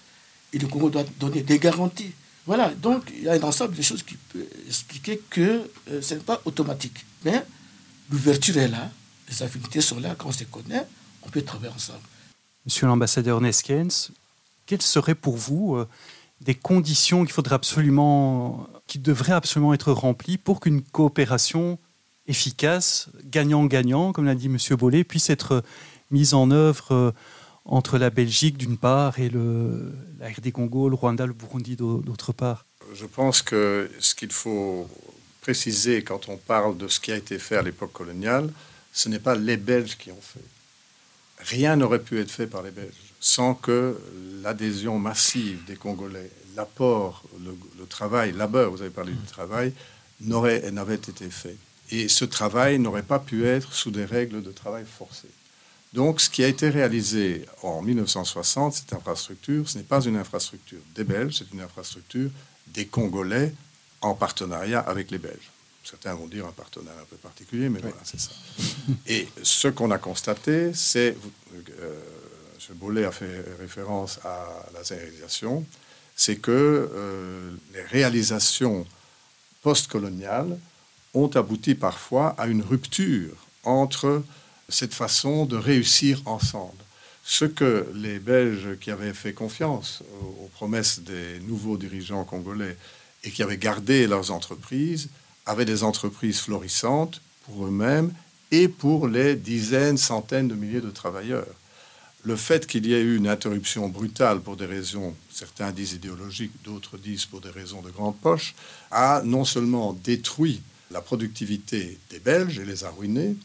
Et 0.53 0.59
le 0.59 0.67
Congo 0.67 0.89
doit 0.89 1.05
donner 1.19 1.43
des 1.43 1.59
garanties. 1.59 2.13
Voilà, 2.47 2.73
donc 2.75 3.13
il 3.15 3.25
y 3.25 3.29
a 3.29 3.33
un 3.33 3.43
ensemble 3.43 3.75
de 3.75 3.83
choses 3.83 4.03
qui 4.03 4.15
peut 4.15 4.47
expliquer 4.67 5.21
que 5.29 5.69
euh, 5.91 6.01
ce 6.01 6.15
n'est 6.15 6.21
pas 6.21 6.41
automatique. 6.47 7.05
Mais 7.25 7.45
l'ouverture 8.11 8.57
est 8.59 8.69
là, 8.69 8.91
les 9.29 9.43
affinités 9.43 9.81
sont 9.81 10.01
là, 10.01 10.15
quand 10.17 10.29
on 10.29 10.33
se 10.33 10.45
connaît, 10.45 10.87
on 11.23 11.29
peut 11.29 11.43
travailler 11.43 11.73
ensemble. 11.73 12.01
Monsieur 12.65 12.87
l'ambassadeur 12.87 13.41
Neskens, 13.41 14.11
quelles 14.67 14.83
seraient 14.83 15.15
pour 15.15 15.37
vous 15.37 15.77
euh, 15.77 15.89
des 16.41 16.55
conditions 16.55 17.25
qu'il 17.25 17.33
faudrait 17.33 17.55
absolument, 17.55 18.67
qui 18.87 18.99
devraient 18.99 19.33
absolument 19.33 19.75
être 19.75 19.93
remplies 19.93 20.39
pour 20.39 20.61
qu'une 20.61 20.83
coopération 20.83 21.79
efficace, 22.27 23.09
gagnant-gagnant, 23.25 24.13
comme 24.13 24.27
l'a 24.27 24.35
dit 24.35 24.49
Monsieur 24.49 24.77
Bollet, 24.77 25.05
puisse 25.05 25.31
être 25.31 25.65
mise 26.11 26.35
en 26.35 26.51
œuvre 26.51 26.93
euh, 26.93 27.13
entre 27.65 27.99
la 27.99 28.11
Belgique 28.11 28.57
d'une 28.57 28.77
part 28.77 29.19
et 29.19 29.29
le, 29.29 29.93
la 30.19 30.29
RD 30.29 30.53
Congo, 30.53 30.89
le 30.89 30.95
Rwanda, 30.95 31.27
le 31.27 31.35
Burundi 31.35 31.77
d'autre 31.77 32.33
part? 32.33 32.65
Je 32.95 33.05
pense 33.05 33.43
que 33.43 33.91
ce 33.99 34.15
qu'il 34.15 34.33
faut 34.33 34.89
préciser 35.49 36.05
quand 36.05 36.29
on 36.29 36.37
parle 36.37 36.77
de 36.77 36.89
ce 36.89 37.01
qui 37.01 37.11
a 37.11 37.17
été 37.17 37.39
fait 37.39 37.57
à 37.57 37.63
l'époque 37.63 37.95
coloniale, 37.95 38.51
ce 38.93 39.09
n'est 39.09 39.19
pas 39.19 39.35
les 39.35 39.57
Belges 39.57 39.97
qui 39.97 40.11
ont 40.11 40.21
fait. 40.21 40.45
Rien 41.39 41.75
n'aurait 41.75 42.03
pu 42.03 42.21
être 42.21 42.31
fait 42.31 42.47
par 42.47 42.63
les 42.63 42.71
Belges 42.71 43.09
sans 43.19 43.55
que 43.55 43.99
l'adhésion 44.43 44.99
massive 44.99 45.65
des 45.65 45.77
Congolais, 45.77 46.31
l'apport, 46.55 47.25
le, 47.43 47.87
travail, 47.87 48.33
labeur, 48.33 48.71
vous 48.71 48.83
avez 48.83 48.91
parlé 48.91 49.13
du 49.13 49.27
travail, 49.27 49.73
n'avait 50.21 50.95
été 50.95 51.31
fait. 51.31 51.57
Et 51.93 52.09
ce 52.09 52.27
travail 52.27 52.79
n'aurait 52.79 53.03
pas 53.03 53.19
pu 53.19 53.47
être 53.47 53.73
sous 53.73 53.91
des 53.91 54.05
règles 54.05 54.43
de 54.43 54.53
travail 54.53 54.85
forcées. 54.85 55.35
Donc, 55.95 56.21
ce 56.21 56.29
qui 56.29 56.45
a 56.45 56.49
été 56.49 56.69
réalisé 56.69 57.47
en 57.63 57.81
1960, 57.81 58.75
cette 58.75 58.93
infrastructure, 58.93 59.67
ce 59.67 59.79
n'est 59.79 59.85
pas 59.85 60.03
une 60.03 60.17
infrastructure 60.17 60.81
des 60.95 61.05
Belges, 61.05 61.37
c'est 61.39 61.51
une 61.55 61.63
infrastructure 61.63 62.31
des 62.67 62.85
Congolais 62.85 63.55
en 64.01 64.15
partenariat 64.15 64.81
avec 64.81 65.11
les 65.11 65.19
Belges. 65.19 65.51
Certains 65.85 66.15
vont 66.15 66.27
dire 66.27 66.47
un 66.47 66.53
partenariat 66.53 67.01
un 67.01 67.05
peu 67.07 67.17
particulier, 67.17 67.69
mais 67.69 67.81
voilà, 67.81 67.97
c'est 68.05 68.21
ça. 68.21 68.31
Et 69.07 69.27
ce 69.43 69.69
qu'on 69.69 69.91
a 69.91 69.99
constaté, 69.99 70.75
c'est, 70.75 71.17
euh, 71.81 72.01
M. 72.69 72.77
Bollet 72.77 73.05
a 73.05 73.11
fait 73.11 73.45
référence 73.59 74.19
à 74.25 74.67
la 74.75 74.81
réalisation, 74.83 75.65
c'est 76.15 76.37
que 76.37 76.51
euh, 76.53 77.53
les 77.73 77.83
réalisations 77.83 78.87
postcoloniales 79.63 80.59
ont 81.15 81.29
abouti 81.29 81.75
parfois 81.75 82.35
à 82.39 82.49
une 82.49 82.63
rupture 82.63 83.35
entre 83.65 84.23
cette 84.69 84.95
façon 84.95 85.47
de 85.47 85.57
réussir 85.57 86.21
ensemble. 86.27 86.85
Ce 87.25 87.45
que 87.45 87.87
les 87.95 88.19
Belges 88.19 88.79
qui 88.81 88.91
avaient 88.91 89.15
fait 89.15 89.33
confiance 89.33 90.03
aux 90.23 90.49
promesses 90.55 91.01
des 91.01 91.41
nouveaux 91.41 91.77
dirigeants 91.77 92.25
congolais 92.25 92.77
et 93.25 93.31
qui 93.31 93.43
avaient 93.43 93.59
gardé 93.59 94.07
leurs 94.07 94.31
entreprises 94.31 95.09
avaient 95.49 95.65
des 95.65 95.83
entreprises 95.83 96.41
florissantes 96.41 97.21
pour 97.45 97.67
eux-mêmes 97.67 98.13
et 98.51 98.69
pour 98.69 99.09
les 99.09 99.35
dizaines, 99.35 99.97
centaines 99.97 100.49
de 100.49 100.55
milliers 100.55 100.81
de 100.81 100.91
travailleurs. 100.91 101.47
Le 102.25 102.37
fait 102.37 102.67
qu'il 102.67 102.87
y 102.87 102.93
ait 102.93 103.01
eu 103.01 103.17
une 103.17 103.29
interruption 103.29 103.89
brutale 103.89 104.41
pour 104.41 104.57
des 104.57 104.67
raisons, 104.67 105.15
certains 105.31 105.71
disent 105.73 105.95
idéologiques, 105.95 106.53
d'autres 106.65 106.99
disent 106.99 107.25
pour 107.25 107.41
des 107.41 107.51
raisons 107.51 107.81
de 107.81 107.91
grande 107.91 108.17
poche, 108.19 108.55
a 108.91 109.23
non 109.25 109.45
seulement 109.45 109.95
détruit 110.05 110.61
la 110.91 111.01
productivité 111.01 111.99
des 112.11 112.19
Belges 112.19 112.59
et 112.59 112.65
les 112.65 112.85
a 112.85 112.91
ruinés, 112.91 113.37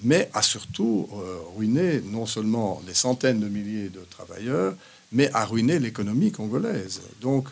mais 0.00 0.30
a 0.34 0.42
surtout 0.42 1.08
euh, 1.12 1.38
ruiné 1.56 2.00
non 2.02 2.26
seulement 2.26 2.80
les 2.86 2.94
centaines 2.94 3.40
de 3.40 3.48
milliers 3.48 3.88
de 3.88 4.04
travailleurs, 4.10 4.76
mais 5.10 5.30
a 5.32 5.44
ruiné 5.44 5.78
l'économie 5.78 6.30
congolaise. 6.30 7.00
Donc, 7.20 7.48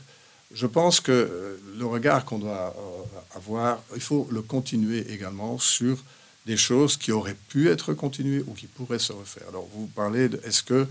je 0.56 0.66
pense 0.66 1.00
que 1.00 1.12
euh, 1.12 1.60
le 1.78 1.86
regard 1.86 2.24
qu'on 2.24 2.38
doit 2.38 2.74
euh, 2.76 3.36
avoir, 3.36 3.82
il 3.94 4.00
faut 4.00 4.26
le 4.32 4.40
continuer 4.40 5.06
également 5.12 5.58
sur 5.58 5.98
des 6.46 6.56
choses 6.56 6.96
qui 6.96 7.12
auraient 7.12 7.36
pu 7.48 7.68
être 7.68 7.92
continuées 7.92 8.42
ou 8.46 8.54
qui 8.54 8.66
pourraient 8.66 8.98
se 8.98 9.12
refaire. 9.12 9.44
Alors, 9.50 9.68
vous 9.72 9.86
parlez 9.88 10.28
de 10.28 10.40
est-ce 10.44 10.62
que 10.62 10.86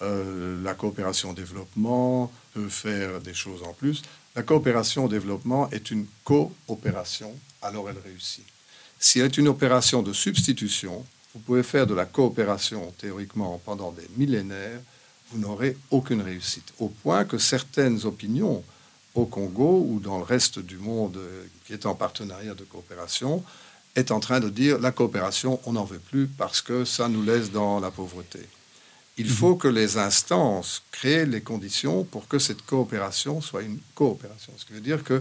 la 0.00 0.74
coopération 0.74 1.30
au 1.30 1.32
développement 1.32 2.30
peut 2.54 2.68
faire 2.68 3.20
des 3.20 3.34
choses 3.34 3.64
en 3.64 3.72
plus? 3.72 4.02
La 4.36 4.44
coopération 4.44 5.06
au 5.06 5.08
développement 5.08 5.68
est 5.70 5.90
une 5.90 6.06
coopération, 6.22 7.34
alors 7.62 7.90
elle 7.90 7.98
réussit. 8.04 8.44
Si 9.00 9.18
elle 9.18 9.26
est 9.26 9.38
une 9.38 9.48
opération 9.48 10.02
de 10.02 10.12
substitution, 10.12 11.04
vous 11.34 11.40
pouvez 11.40 11.62
faire 11.62 11.86
de 11.86 11.94
la 11.94 12.04
coopération 12.04 12.92
théoriquement 12.98 13.60
pendant 13.64 13.90
des 13.90 14.08
millénaires, 14.16 14.80
vous 15.30 15.38
n'aurez 15.38 15.76
aucune 15.90 16.22
réussite. 16.22 16.72
Au 16.78 16.88
point 16.88 17.24
que 17.24 17.38
certaines 17.38 18.04
opinions 18.04 18.62
au 19.14 19.24
Congo 19.26 19.86
ou 19.88 20.00
dans 20.00 20.18
le 20.18 20.24
reste 20.24 20.58
du 20.58 20.76
monde 20.76 21.18
qui 21.66 21.72
est 21.72 21.86
en 21.86 21.94
partenariat 21.94 22.54
de 22.54 22.64
coopération 22.64 23.42
est 23.94 24.10
en 24.10 24.20
train 24.20 24.40
de 24.40 24.48
dire 24.48 24.78
la 24.78 24.92
coopération, 24.92 25.60
on 25.66 25.72
n'en 25.72 25.84
veut 25.84 25.98
plus 25.98 26.26
parce 26.26 26.60
que 26.60 26.84
ça 26.84 27.08
nous 27.08 27.22
laisse 27.22 27.50
dans 27.50 27.80
la 27.80 27.90
pauvreté. 27.90 28.40
Il 29.16 29.26
mhm. 29.26 29.32
faut 29.32 29.56
que 29.56 29.68
les 29.68 29.98
instances 29.98 30.82
créent 30.92 31.26
les 31.26 31.40
conditions 31.40 32.04
pour 32.04 32.28
que 32.28 32.38
cette 32.38 32.62
coopération 32.62 33.40
soit 33.40 33.62
une 33.62 33.78
coopération. 33.94 34.52
Ce 34.56 34.64
qui 34.64 34.72
veut 34.72 34.80
dire 34.80 35.02
que 35.02 35.20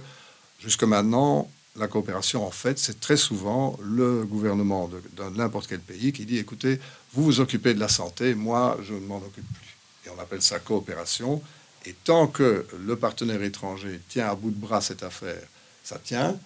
jusque 0.59 0.83
maintenant, 0.83 1.49
la 1.75 1.87
coopération, 1.87 2.45
en 2.45 2.51
fait, 2.51 2.79
c'est 2.79 2.99
très 2.99 3.17
souvent 3.17 3.77
le 3.81 4.23
gouvernement 4.25 4.87
de, 4.87 5.01
n'importe 5.35 5.67
quel 5.67 5.79
pays 5.79 6.11
qui 6.11 6.25
dit, 6.25 6.37
écoutez, 6.37 6.79
vous 7.13 7.23
vous 7.23 7.39
occupez 7.39 7.73
de 7.73 7.79
la 7.79 7.87
santé, 7.87 8.35
moi, 8.35 8.77
je 8.83 8.93
ne 8.93 9.05
m'en 9.05 9.17
occupe 9.17 9.45
plus. 9.53 9.77
Et 10.05 10.09
on 10.15 10.19
appelle 10.19 10.41
ça 10.41 10.59
coopération. 10.59 11.41
Et 11.85 11.93
tant 12.03 12.27
que 12.27 12.65
le 12.85 12.95
partenaire 12.95 13.41
étranger 13.43 14.01
tient 14.09 14.29
à 14.29 14.35
bout 14.35 14.51
de 14.51 14.59
bras 14.59 14.81
cette 14.81 15.03
affaire, 15.03 15.41
ça 15.83 15.99
tient. 15.99 16.37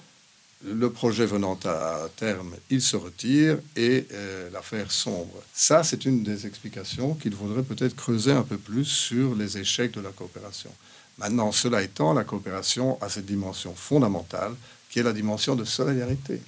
Le 0.63 0.91
projet 0.91 1.25
venant 1.25 1.57
à 1.65 2.07
terme, 2.17 2.53
il 2.69 2.83
se 2.83 2.95
retire 2.95 3.57
et 3.75 4.05
euh, 4.11 4.49
l'affaire 4.51 4.91
sombre. 4.91 5.41
Ça, 5.53 5.83
c'est 5.83 6.05
une 6.05 6.21
des 6.21 6.45
explications 6.45 7.15
qu'il 7.15 7.33
faudrait 7.33 7.63
peut-être 7.63 7.95
creuser 7.95 8.31
un 8.31 8.43
peu 8.43 8.57
plus 8.57 8.85
sur 8.85 9.33
les 9.33 9.57
échecs 9.57 9.93
de 9.93 10.01
la 10.01 10.11
coopération. 10.11 10.69
Maintenant, 11.17 11.51
cela 11.51 11.81
étant, 11.81 12.13
la 12.13 12.23
coopération 12.23 13.01
a 13.01 13.09
cette 13.09 13.25
dimension 13.25 13.73
fondamentale 13.73 14.53
qui 14.89 14.99
est 14.99 15.03
la 15.03 15.13
dimension 15.13 15.55
de 15.55 15.63
solidarité. 15.65 16.39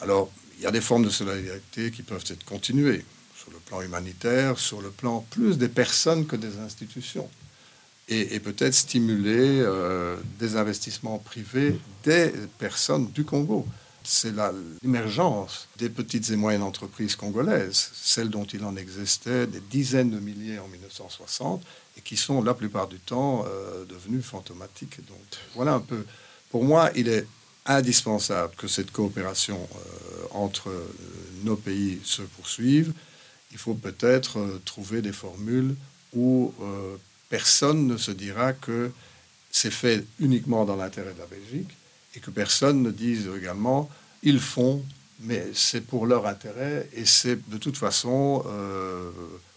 Alors, 0.00 0.30
il 0.56 0.64
y 0.64 0.66
a 0.66 0.72
des 0.72 0.80
formes 0.80 1.04
de 1.04 1.10
solidarité 1.10 1.92
qui 1.92 2.02
peuvent 2.02 2.24
être 2.28 2.44
continuées 2.44 3.04
sur 3.36 3.50
le 3.52 3.58
plan 3.58 3.82
humanitaire, 3.82 4.58
sur 4.58 4.80
le 4.80 4.90
plan 4.90 5.24
plus 5.30 5.58
des 5.58 5.68
personnes 5.68 6.26
que 6.26 6.34
des 6.34 6.58
institutions, 6.58 7.28
et, 8.08 8.40
peut-être 8.40 8.74
stimuler 8.74 9.60
euh, 9.60 10.16
des 10.38 10.56
investissements 10.56 11.18
privés 11.18 11.78
des 12.04 12.32
personnes 12.58 13.10
du 13.10 13.24
Congo. 13.24 13.66
C'est 14.02 14.32
l'émergence 14.82 15.68
des 15.76 15.90
petites 15.90 16.30
et 16.30 16.36
moyennes 16.36 16.62
entreprises 16.62 17.16
congolaises, 17.16 17.90
celles 17.92 18.30
dont 18.30 18.44
il 18.44 18.64
en 18.64 18.76
existait 18.76 19.46
des 19.46 19.60
dizaines 19.60 20.10
de 20.10 20.18
milliers 20.18 20.58
en 20.58 20.68
1960 20.68 21.62
et 21.98 22.00
qui 22.00 22.16
sont 22.16 22.42
la 22.42 22.54
plupart 22.54 22.88
du 22.88 22.98
temps 22.98 23.44
euh, 23.46 23.84
devenues 23.84 24.22
fantomatiques. 24.22 25.04
Donc 25.06 25.18
voilà 25.54 25.74
un 25.74 25.80
peu. 25.80 26.06
Pour 26.50 26.64
moi, 26.64 26.90
il 26.96 27.08
est 27.08 27.26
indispensable 27.66 28.54
que 28.56 28.66
cette 28.66 28.90
coopération 28.90 29.58
euh, 29.60 30.24
entre 30.30 30.72
nos 31.44 31.56
pays 31.56 32.00
se 32.02 32.22
poursuive. 32.22 32.94
il 33.52 33.58
faut 33.58 33.74
peut-être 33.74 34.60
trouver 34.64 35.02
des 35.02 35.12
formules 35.12 35.74
où 36.14 36.54
personne 37.28 37.86
ne 37.86 37.96
se 37.96 38.10
dira 38.10 38.52
que 38.52 38.90
c'est 39.50 39.70
fait 39.70 40.04
uniquement 40.20 40.64
dans 40.64 40.76
l'intérêt 40.76 41.12
de 41.14 41.18
la 41.18 41.26
Belgique 41.26 41.70
et 42.14 42.20
que 42.20 42.30
personne 42.30 42.82
ne 42.82 42.90
dise 42.90 43.28
également 43.36 43.90
ils 44.22 44.40
font, 44.40 44.84
mais 45.20 45.46
c'est 45.54 45.80
pour 45.80 46.06
leur 46.06 46.26
intérêt 46.26 46.88
et 46.92 47.04
c'est 47.04 47.48
de 47.48 47.56
toute 47.56 47.76
façon, 47.76 48.44
euh, 48.46 49.10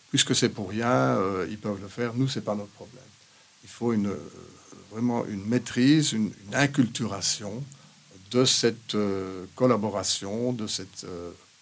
puisque 0.10 0.36
c'est 0.36 0.50
pour 0.50 0.70
rien, 0.70 1.18
ils 1.50 1.58
peuvent 1.58 1.82
le 1.82 1.88
faire. 1.88 2.14
Nous, 2.14 2.28
c'est 2.28 2.42
pas 2.42 2.56
notre 2.56 2.72
problème. 2.72 3.04
Il 3.64 3.70
faut 3.70 3.94
une, 3.94 4.14
vraiment 4.92 5.26
une 5.26 5.46
maîtrise, 5.46 6.14
une, 6.14 6.32
une 6.48 6.56
inculturation 6.56 7.64
de 8.30 8.46
cette 8.46 8.96
collaboration, 9.56 10.54
de 10.54 10.68
cette 10.68 11.06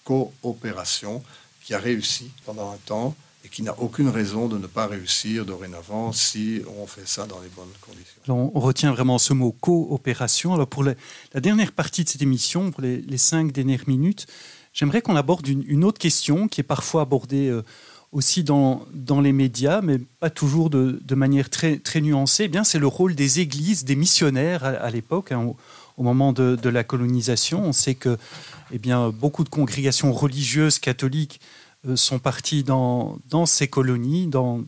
coopération 0.03 1.23
qui 1.63 1.73
a 1.73 1.79
réussi 1.79 2.31
pendant 2.45 2.71
un 2.71 2.77
temps 2.77 3.15
et 3.45 3.49
qui 3.49 3.63
n'a 3.63 3.77
aucune 3.79 4.09
raison 4.09 4.47
de 4.47 4.57
ne 4.57 4.67
pas 4.67 4.87
réussir 4.87 5.45
dorénavant 5.45 6.11
si 6.11 6.61
on 6.81 6.85
fait 6.87 7.07
ça 7.07 7.25
dans 7.25 7.39
les 7.39 7.47
bonnes 7.49 7.67
conditions. 7.81 8.51
On 8.55 8.59
retient 8.59 8.91
vraiment 8.91 9.17
ce 9.17 9.33
mot 9.33 9.51
coopération. 9.51 10.53
Alors 10.53 10.67
pour 10.67 10.83
la, 10.83 10.95
dernière 11.35 11.71
partie 11.71 12.03
de 12.03 12.09
cette 12.09 12.21
émission, 12.21 12.71
pour 12.71 12.81
les, 12.81 13.17
cinq 13.17 13.51
dernières 13.51 13.87
minutes, 13.87 14.27
j'aimerais 14.73 15.01
qu'on 15.01 15.15
aborde 15.15 15.47
une, 15.47 15.83
autre 15.85 15.99
question 15.99 16.47
qui 16.47 16.61
est 16.61 16.65
parfois 16.65 17.03
abordée 17.03 17.47
euh, 17.47 17.63
aussi 18.11 18.43
dans, 18.43 18.85
les 19.21 19.31
médias, 19.31 19.81
mais 19.81 19.99
pas 20.19 20.29
toujours 20.29 20.69
de, 20.69 21.15
manière 21.15 21.49
très, 21.49 21.77
très 21.77 22.01
nuancée. 22.01 22.45
Eh 22.45 22.47
bien, 22.49 22.63
c'est 22.63 22.79
le 22.79 22.87
rôle 22.87 23.15
des 23.15 23.39
églises, 23.39 23.85
des 23.85 23.95
missionnaires 23.95 24.63
à, 24.65 24.89
l'époque, 24.89 25.31
hein, 25.31 25.53
au, 25.97 26.03
moment 26.03 26.33
de, 26.33 26.69
la 26.69 26.83
colonisation. 26.83 27.63
On 27.63 27.73
sait 27.73 27.95
que 27.95 28.17
eh 28.71 28.79
bien, 28.79 29.09
beaucoup 29.09 29.43
de 29.43 29.49
congrégations 29.49 30.11
religieuses 30.11 30.79
catholiques 30.79 31.39
sont 31.95 32.19
partis 32.19 32.63
dans, 32.63 33.19
ces 33.45 33.67
colonies, 33.67 34.27
dans, 34.27 34.63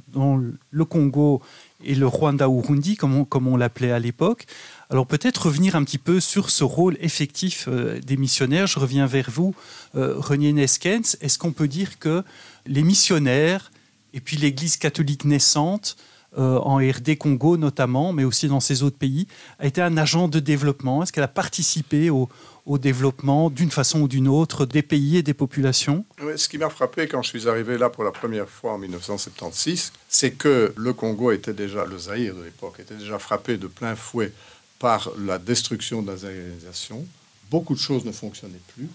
le 0.72 0.86
Congo 0.86 1.42
et 1.84 1.96
le 1.96 2.08
Rwanda-Urundi, 2.08 2.96
comme 2.96 3.16
on, 3.16 3.26
comme 3.26 3.48
on 3.48 3.58
l'appelait 3.58 3.92
à 3.92 4.00
l'époque. 4.00 4.46
Alors 4.90 5.08
peut-être 5.08 5.48
revenir 5.48 5.76
un 5.76 5.84
petit 5.84 5.98
peu 5.98 6.20
sur 6.20 6.50
ce 6.50 6.64
rôle 6.64 6.98
effectif 7.02 7.68
euh, 7.68 8.00
des 8.02 8.18
missionnaires. 8.18 8.68
Je 8.68 8.80
reviens 8.80 9.08
vers 9.08 9.30
vous, 9.32 9.56
euh, 9.96 10.16
René 10.18 10.54
Neskens. 10.54 11.18
Est-ce 11.22 11.40
qu'on 11.40 11.52
peut 11.52 11.68
dire 11.68 11.98
que 12.00 12.24
les 12.66 12.84
missionnaires 12.84 13.72
et 14.14 14.20
puis 14.20 14.38
l'Église 14.38 14.78
catholique 14.78 15.26
naissante, 15.26 15.96
en 16.38 16.78
RD 16.78 17.18
Congo 17.18 17.58
notamment, 17.58 18.14
mais 18.14 18.24
aussi 18.24 18.48
dans 18.48 18.62
ces 18.62 18.84
autres 18.84 18.98
pays, 18.98 19.28
a 19.60 19.68
été 19.68 19.82
un 19.82 19.98
agent 19.98 20.30
de 20.30 20.40
développement? 20.40 21.04
Est-ce 21.04 21.12
qu'elle 21.12 21.26
a 21.26 21.30
participé 21.30 22.10
au, 22.10 22.30
au 22.66 22.78
développement 22.78 23.50
d'une 23.50 23.72
façon 23.72 24.02
ou 24.02 24.08
d'une 24.08 24.28
autre 24.28 24.66
des 24.66 24.82
pays 24.82 25.18
et 25.18 25.24
des 25.24 25.34
populations 25.34 26.06
Ce 26.36 26.48
qui 26.48 26.58
m'a 26.58 26.70
frappé 26.70 27.08
quand 27.08 27.22
je 27.22 27.30
suis 27.30 27.48
arrivé 27.48 27.78
là 27.78 27.90
pour 27.90 28.04
la 28.04 28.12
première 28.12 28.48
fois 28.50 28.74
en 28.74 28.78
1976, 28.78 29.94
c'est 30.08 30.32
que 30.32 30.74
le 30.78 30.94
Congo 30.94 31.32
était 31.32 31.54
déjà, 31.54 31.86
le 31.86 31.98
Zaïre 31.98 32.36
de 32.36 32.44
l'époque, 32.44 32.80
était 32.80 32.96
déjà 32.96 33.20
frappé 33.20 33.58
de 33.58 33.68
plein 33.68 33.96
fouet 33.96 34.32
par 34.80 35.12
la 35.20 35.38
destruction 35.38 36.02
de 36.02 36.12
la 36.12 36.18
zaïrisation. 36.18 37.06
Beaucoup 37.50 37.76
de 37.76 37.80
choses 37.80 38.06
ne 38.06 38.12
fonctionnaient 38.12 38.62
plus. 38.76 38.88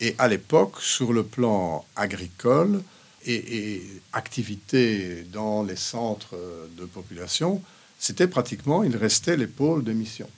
Et 0.00 0.14
à 0.18 0.28
l'époque, 0.28 0.80
sur 0.80 1.12
le 1.12 1.22
plan 1.22 1.84
agricole 1.96 2.82
et, 3.24 3.34
et 3.74 4.02
activité 4.12 5.24
dans 5.32 5.62
les 5.62 5.76
centres 5.76 6.36
de 6.76 6.84
population, 6.86 7.62
c'était 7.98 8.26
pratiquement, 8.26 8.82
il 8.82 8.96
restait 8.96 9.36
les 9.36 9.46
pôles 9.46 9.84
de 9.84 9.92
mission. 9.92 10.28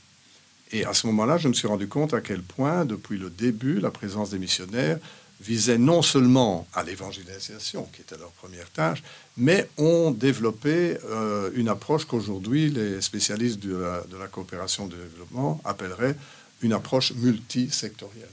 Et 0.72 0.85
à 0.85 0.94
ce 0.94 1.07
moment-là, 1.09 1.38
je 1.38 1.48
me 1.48 1.55
suis 1.55 1.68
rendu 1.68 1.88
compte 1.88 2.14
à 2.14 2.20
quel 2.20 2.42
point, 2.42 2.85
depuis 2.85 3.18
le 3.18 3.31
début, 3.31 3.81
la 3.81 3.90
présence 3.90 4.31
des 4.31 4.38
missionnaires 4.38 4.98
visait 5.40 5.79
non 5.79 6.00
seulement 6.00 6.66
à 6.74 6.83
l'évangélisation, 6.83 7.88
qui 7.92 8.00
était 8.00 8.16
leur 8.16 8.31
première 8.31 8.70
tâche, 8.70 9.03
mais 9.37 9.68
ont 9.77 10.11
développé 10.11 10.96
euh, 11.05 11.50
une 11.55 11.68
approche 11.68 12.07
qu'aujourd'hui 12.07 12.70
les 12.70 13.00
spécialistes 13.03 13.61
de 13.61 13.77
la, 14.18 14.27
coopération 14.29 14.87
de 14.87 14.96
développement 14.96 15.61
appelleraient 15.64 16.16
une 16.62 16.72
approche 16.72 17.12
multisectorielle 17.12 18.29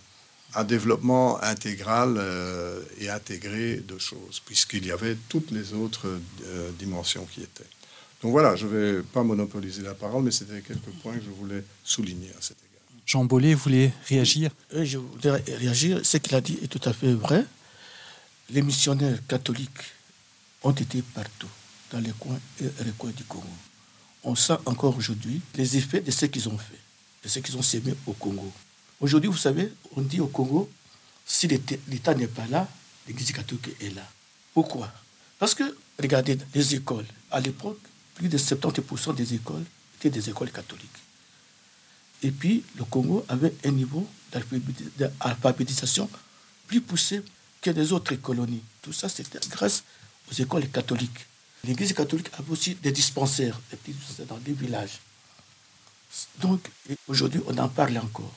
un 0.56 0.64
développement 0.64 1.42
intégral 1.42 2.16
euh, 2.18 2.82
et 3.00 3.10
intégré 3.10 3.78
de 3.78 3.98
choses, 3.98 4.42
puisqu'il 4.46 4.86
y 4.86 4.92
avait 4.92 5.16
toutes 5.30 5.52
les 5.52 5.74
autres 5.74 6.08
euh, 6.46 6.70
dimensions 6.78 7.26
qui 7.26 7.42
étaient. 7.42 7.64
Donc 8.22 8.32
voilà, 8.32 8.56
je 8.56 8.68
ne 8.68 8.72
vais 8.72 9.02
pas 9.02 9.24
monopoliser 9.24 9.82
la 9.82 9.96
parole, 9.96 10.24
mais 10.24 10.32
c'était 10.32 10.62
quelques 10.62 10.92
points 11.02 11.18
que 11.18 11.24
je 11.24 11.30
voulais 11.32 11.64
souligner 11.84 12.30
à 12.38 12.42
cet 12.42 12.58
égard. 12.58 13.02
Jean 13.06 13.26
Bollet 13.26 13.56
voulait 13.56 13.92
réagir? 14.08 14.52
Je 14.72 15.00
voudrais 15.00 15.44
réagir. 15.48 16.00
Ce 16.04 16.18
qu'il 16.18 16.36
a 16.36 16.42
dit 16.42 16.60
est 16.62 16.68
tout 16.68 16.88
à 16.88 16.94
fait 16.94 17.14
vrai. 17.14 17.46
Les 18.52 18.62
missionnaires 18.62 19.18
catholiques 19.28 19.82
ont 20.62 20.72
été 20.72 21.02
partout, 21.02 21.50
dans 21.92 22.00
les 22.00 22.12
coins 22.12 22.40
et 22.60 22.84
les 22.86 22.92
coins 22.98 23.12
du 23.12 23.24
Congo. 23.24 23.48
On 24.24 24.36
sent 24.36 24.58
encore 24.66 24.96
aujourd'hui 24.96 25.42
les 25.56 25.78
effets 25.78 26.02
de 26.02 26.12
ce 26.12 26.28
qu'ils 26.28 26.48
ont 26.48 26.58
fait, 26.58 26.80
de 27.24 27.28
ce 27.28 27.40
qu'ils 27.40 27.58
ont 27.58 27.64
sémé 27.64 27.96
au 28.06 28.14
Congo. 28.14 28.52
Aujourd'hui, 29.00 29.32
vous 29.32 29.38
savez, 29.38 29.74
on 29.96 30.02
dit 30.02 30.20
au 30.20 30.28
Congo, 30.28 30.70
si 31.26 31.48
l'État 31.48 32.14
n'est 32.14 32.28
pas 32.28 32.46
là, 32.48 32.70
l'Église 33.08 33.32
catholique 33.32 33.70
est 33.82 33.96
là. 33.96 34.08
Pourquoi? 34.54 34.92
Parce 35.40 35.56
que, 35.56 35.76
regardez, 36.00 36.38
les 36.54 36.76
écoles, 36.76 37.08
à 37.32 37.40
l'époque, 37.40 37.80
plus 38.16 38.30
de 38.30 38.38
70% 38.38 39.16
des 39.16 39.34
écoles 39.34 39.64
étaient 39.96 40.10
des 40.10 40.30
écoles 40.30 40.52
catholiques. 40.52 40.90
Et 42.24 42.32
puis, 42.32 42.64
le 42.78 42.84
Congo 42.86 43.26
avait 43.28 43.54
un 43.66 43.72
niveau 43.72 44.08
d'alphabétisation 44.32 46.10
plus 46.68 46.82
poussé 46.82 47.22
que 47.62 47.70
les 47.72 47.92
autres 47.92 48.16
colonies. 48.16 48.64
Tout 48.82 48.94
ça, 48.94 49.10
c'était 49.10 49.40
grâce 49.50 49.84
aux 50.32 50.36
écoles 50.36 50.68
catholiques. 50.70 51.26
L'Église 51.64 51.94
catholique 51.94 52.30
avait 52.38 52.52
aussi 52.52 52.76
des 52.76 52.92
dispensaires, 52.92 53.60
des 53.70 53.78
petits 53.78 53.92
dispensaires 53.92 54.26
dans 54.28 54.38
des 54.38 54.54
villages. 54.54 55.00
Donc, 56.40 56.68
aujourd'hui, 57.08 57.42
on 57.48 57.58
en 57.58 57.70
parle 57.70 57.98
encore. 57.98 58.34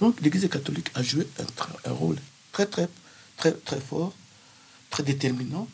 Donc, 0.00 0.20
l'Église 0.20 0.48
catholique 0.48 0.90
a 0.94 1.02
joué 1.02 1.26
un, 1.38 1.90
un, 1.90 1.92
rôle 1.92 2.18
très, 2.52 2.66
très, 2.66 2.88
très, 3.36 3.52
très 3.52 3.80
fort, 3.80 4.12
très 4.90 5.02
déterminant 5.02 5.68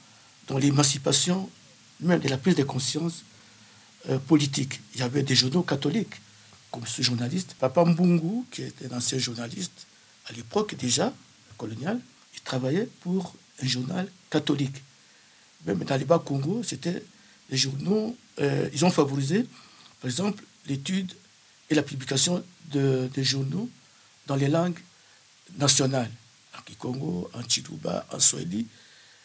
dans 0.47 0.59
l'émancipation, 0.59 1.49
même 2.01 2.21
de 2.21 2.29
la 2.29 2.37
prise 2.37 2.55
de 2.55 2.65
conscience 2.65 3.25
euh, 4.09 4.19
politique. 4.19 4.81
Il 4.95 5.01
y 5.01 5.03
avait 5.03 5.23
des 5.23 5.35
journaux 5.35 5.63
catholiques, 5.63 6.15
comme 6.71 6.87
ce 6.87 7.03
journaliste, 7.03 7.55
Papa 7.59 7.85
Mbungu, 7.85 8.45
qui 8.51 8.63
était 8.63 8.93
un 8.93 8.97
ancien 8.97 9.19
journaliste 9.19 9.87
à 10.27 10.33
l'époque 10.33 10.75
déjà, 10.77 11.13
coloniale. 11.57 12.01
Il 12.35 12.41
travaillait 12.41 12.89
pour 13.01 13.35
un 13.63 13.67
journal 13.67 14.09
catholique. 14.31 14.83
Même 15.67 15.85
dans 15.85 15.97
les 15.97 16.05
bas 16.05 16.19
Congo, 16.19 16.63
c'était 16.63 17.03
les 17.51 17.57
journaux, 17.57 18.17
euh, 18.41 18.69
ils 18.73 18.85
ont 18.85 18.91
favorisé, 18.91 19.47
par 20.01 20.09
exemple, 20.09 20.43
l'étude 20.67 21.13
et 21.69 21.75
la 21.75 21.83
publication 21.83 22.43
de, 22.73 23.11
journaux 23.19 23.69
dans 24.27 24.37
les 24.37 24.49
langues 24.49 24.79
nationales, 25.59 26.11
en 26.57 26.63
Kikongo, 26.63 27.31
en 27.35 27.43
Chiluba, 27.47 28.07
en 28.13 28.21
Swahili. 28.21 28.67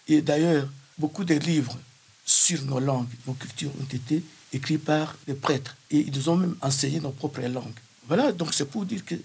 Et 0.08 0.22
d'ailleurs, 0.22 0.68
beaucoup 0.98 1.24
de 1.24 1.36
livres 1.36 1.78
sur 2.26 2.64
nos 2.64 2.80
langues, 2.80 3.08
nos 3.28 3.34
cultures 3.34 3.72
ont 3.80 3.96
été 3.96 4.24
écrits 4.54 4.78
par 4.78 5.16
des 5.28 5.34
prêtres. 5.34 5.76
Et 5.92 6.00
ils 6.00 6.14
nous 6.14 6.30
ont 6.30 6.38
même 6.38 6.56
enseigné 6.62 7.00
nos 7.00 7.12
propres 7.12 7.42
langues. 7.42 7.80
Voilà, 8.08 8.32
donc 8.32 8.54
c'est 8.54 8.66
pour 8.66 8.86
dire 8.86 9.04
que 9.04 9.16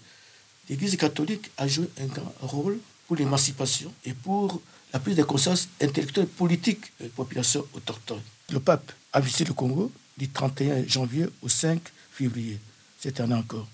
l'Église 0.69 0.97
catholique 0.97 1.51
a 1.57 1.69
joué 1.69 1.89
un 2.01 2.07
grand 2.07 2.35
rôle 2.41 2.79
pour 3.07 3.17
l'émancipation 3.17 3.93
et 4.05 4.15
pour 4.15 4.61
la 4.93 4.99
prise 4.99 5.17
de 5.17 5.23
conscience 5.23 5.69
intellectuelle 5.81 6.27
politique 6.27 6.93
des 7.01 7.09
populations 7.09 7.65
autochtones. 7.75 8.23
Le 8.51 8.61
pape 8.61 8.93
a 9.13 9.21
visité 9.21 9.45
le 9.45 9.53
Congo 9.53 9.91
du 10.17 10.29
31 10.29 10.87
janvier 10.87 11.27
au 11.43 11.49
5 11.49 11.81
février. 12.13 12.59
C'était 12.99 13.23
un 13.23 13.33
encore. 13.33 13.69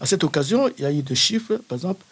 À 0.00 0.06
cette 0.06 0.22
occasion, 0.24 0.68
il 0.78 0.82
y 0.82 0.86
a 0.86 0.92
eu 0.92 1.02
des 1.02 1.14
chiffres, 1.14 1.56
par 1.68 1.76
exemple, 1.76 2.04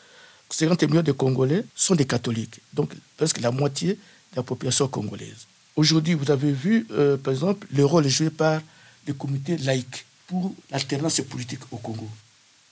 50 0.50 0.82
millions 0.84 1.02
de 1.02 1.12
Congolais 1.12 1.64
sont 1.74 1.94
des 1.94 2.04
catholiques, 2.04 2.60
donc 2.72 2.92
presque 3.16 3.40
la 3.40 3.50
moitié 3.50 3.94
de 3.94 4.36
la 4.36 4.42
population 4.42 4.86
congolaise. 4.88 5.46
Aujourd'hui, 5.76 6.14
vous 6.14 6.30
avez 6.30 6.52
vu, 6.52 6.86
euh, 6.92 7.16
par 7.16 7.32
exemple, 7.32 7.66
le 7.72 7.84
rôle 7.84 8.06
joué 8.06 8.30
par 8.30 8.60
les 9.06 9.12
comités 9.12 9.56
laïcs 9.58 10.06
pour 10.28 10.54
l'alternance 10.70 11.20
politique 11.22 11.60
au 11.72 11.78
Congo. 11.78 12.08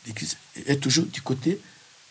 L'Église 0.07 0.37
est 0.67 0.81
toujours 0.81 1.07
du 1.07 1.21
côté 1.21 1.61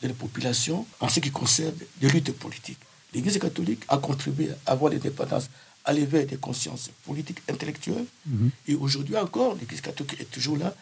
de 0.02 0.08
la 0.08 0.14
population 0.14 0.86
en 1.00 1.08
ce 1.08 1.20
qui 1.22 1.32
concerne 1.32 1.74
les 2.02 2.10
luttes 2.10 2.34
politiques. 2.38 2.78
L'Église 3.14 3.40
catholique 3.40 3.84
a 3.88 3.98
contribué 3.98 4.50
à 4.66 4.72
avoir 4.72 4.92
l'indépendance, 4.92 5.50
à 5.86 5.94
l'éveil 5.94 6.26
des 6.26 6.38
consciences 6.38 6.90
politiques, 7.06 7.42
intellectuelles. 7.50 8.06
Mhm. 8.26 8.50
Et 8.68 8.76
aujourd'hui 8.76 9.18
encore, 9.18 9.56
l'Église 9.56 9.82
catholique 9.82 10.20
est 10.20 10.30
toujours 10.30 10.58
là, 10.58 10.76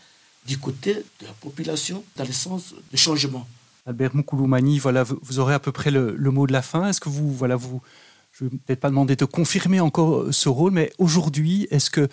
du 0.45 0.57
côté 0.57 0.93
de 0.95 1.25
la 1.25 1.33
population, 1.33 2.03
dans 2.15 2.25
le 2.25 2.33
sens 2.33 2.73
du 2.91 2.97
changement. 2.97 3.47
Albert 3.85 4.15
Moukoulomani, 4.15 4.79
voilà, 4.79 5.03
vous 5.03 5.39
aurez 5.39 5.53
à 5.53 5.59
peu 5.59 5.71
près 5.71 5.91
le, 5.91 6.15
le 6.15 6.31
mot 6.31 6.47
de 6.47 6.53
la 6.53 6.61
fin. 6.61 6.89
Est-ce 6.89 6.99
que 7.01 7.09
vous, 7.09 7.31
voilà, 7.33 7.55
vous, 7.55 7.81
je 8.39 8.45
ne 8.45 8.49
vais 8.51 8.57
peut-être 8.57 8.79
pas 8.79 8.89
demander 8.89 9.17
de 9.17 9.25
confirmer 9.25 9.81
encore 9.81 10.27
ce 10.31 10.47
rôle, 10.47 10.71
mais 10.71 10.93
aujourd'hui, 10.97 11.67
est-ce 11.71 11.89
que 11.89 12.07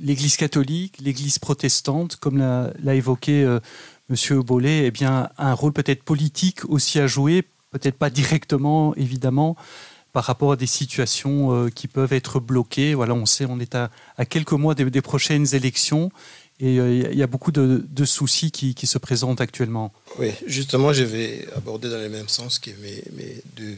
l'Église 0.00 0.36
catholique, 0.36 0.96
l'Église 1.00 1.38
protestante, 1.38 2.16
comme 2.16 2.38
l'a 2.38 2.94
évoqué 2.94 3.44
euh, 3.44 3.60
M. 4.08 4.40
Bollet, 4.40 4.86
eh 4.86 4.90
bien, 4.90 5.28
a 5.36 5.50
un 5.50 5.54
rôle 5.54 5.74
peut-être 5.74 6.02
politique 6.02 6.64
aussi 6.66 6.98
à 6.98 7.06
jouer, 7.06 7.42
peut-être 7.72 7.96
pas 7.96 8.08
directement, 8.08 8.94
évidemment, 8.96 9.54
par 10.14 10.24
rapport 10.24 10.52
à 10.52 10.56
des 10.56 10.66
situations 10.66 11.54
euh, 11.54 11.68
qui 11.68 11.88
peuvent 11.88 12.14
être 12.14 12.40
bloquées. 12.40 12.94
Voilà, 12.94 13.12
on 13.12 13.26
sait, 13.26 13.44
on 13.44 13.60
est 13.60 13.74
à, 13.74 13.90
quelques 14.28 14.52
mois 14.52 14.74
des, 14.74 15.02
prochaines 15.02 15.54
élections 15.54 16.10
et 16.58 16.78
euh, 16.78 17.10
il 17.12 17.18
y 17.18 17.22
a 17.22 17.26
beaucoup 17.26 17.52
de, 17.52 18.04
soucis 18.06 18.50
qui, 18.50 18.86
se 18.86 18.96
présentent 18.96 19.42
actuellement. 19.42 19.92
Oui, 20.18 20.30
justement, 20.46 20.94
je 20.94 21.04
vais 21.04 21.46
aborder 21.54 21.90
dans 21.90 21.98
le 21.98 22.08
même 22.08 22.28
sens 22.28 22.58
que 22.58 22.70
mes 22.70 23.42
deux 23.56 23.76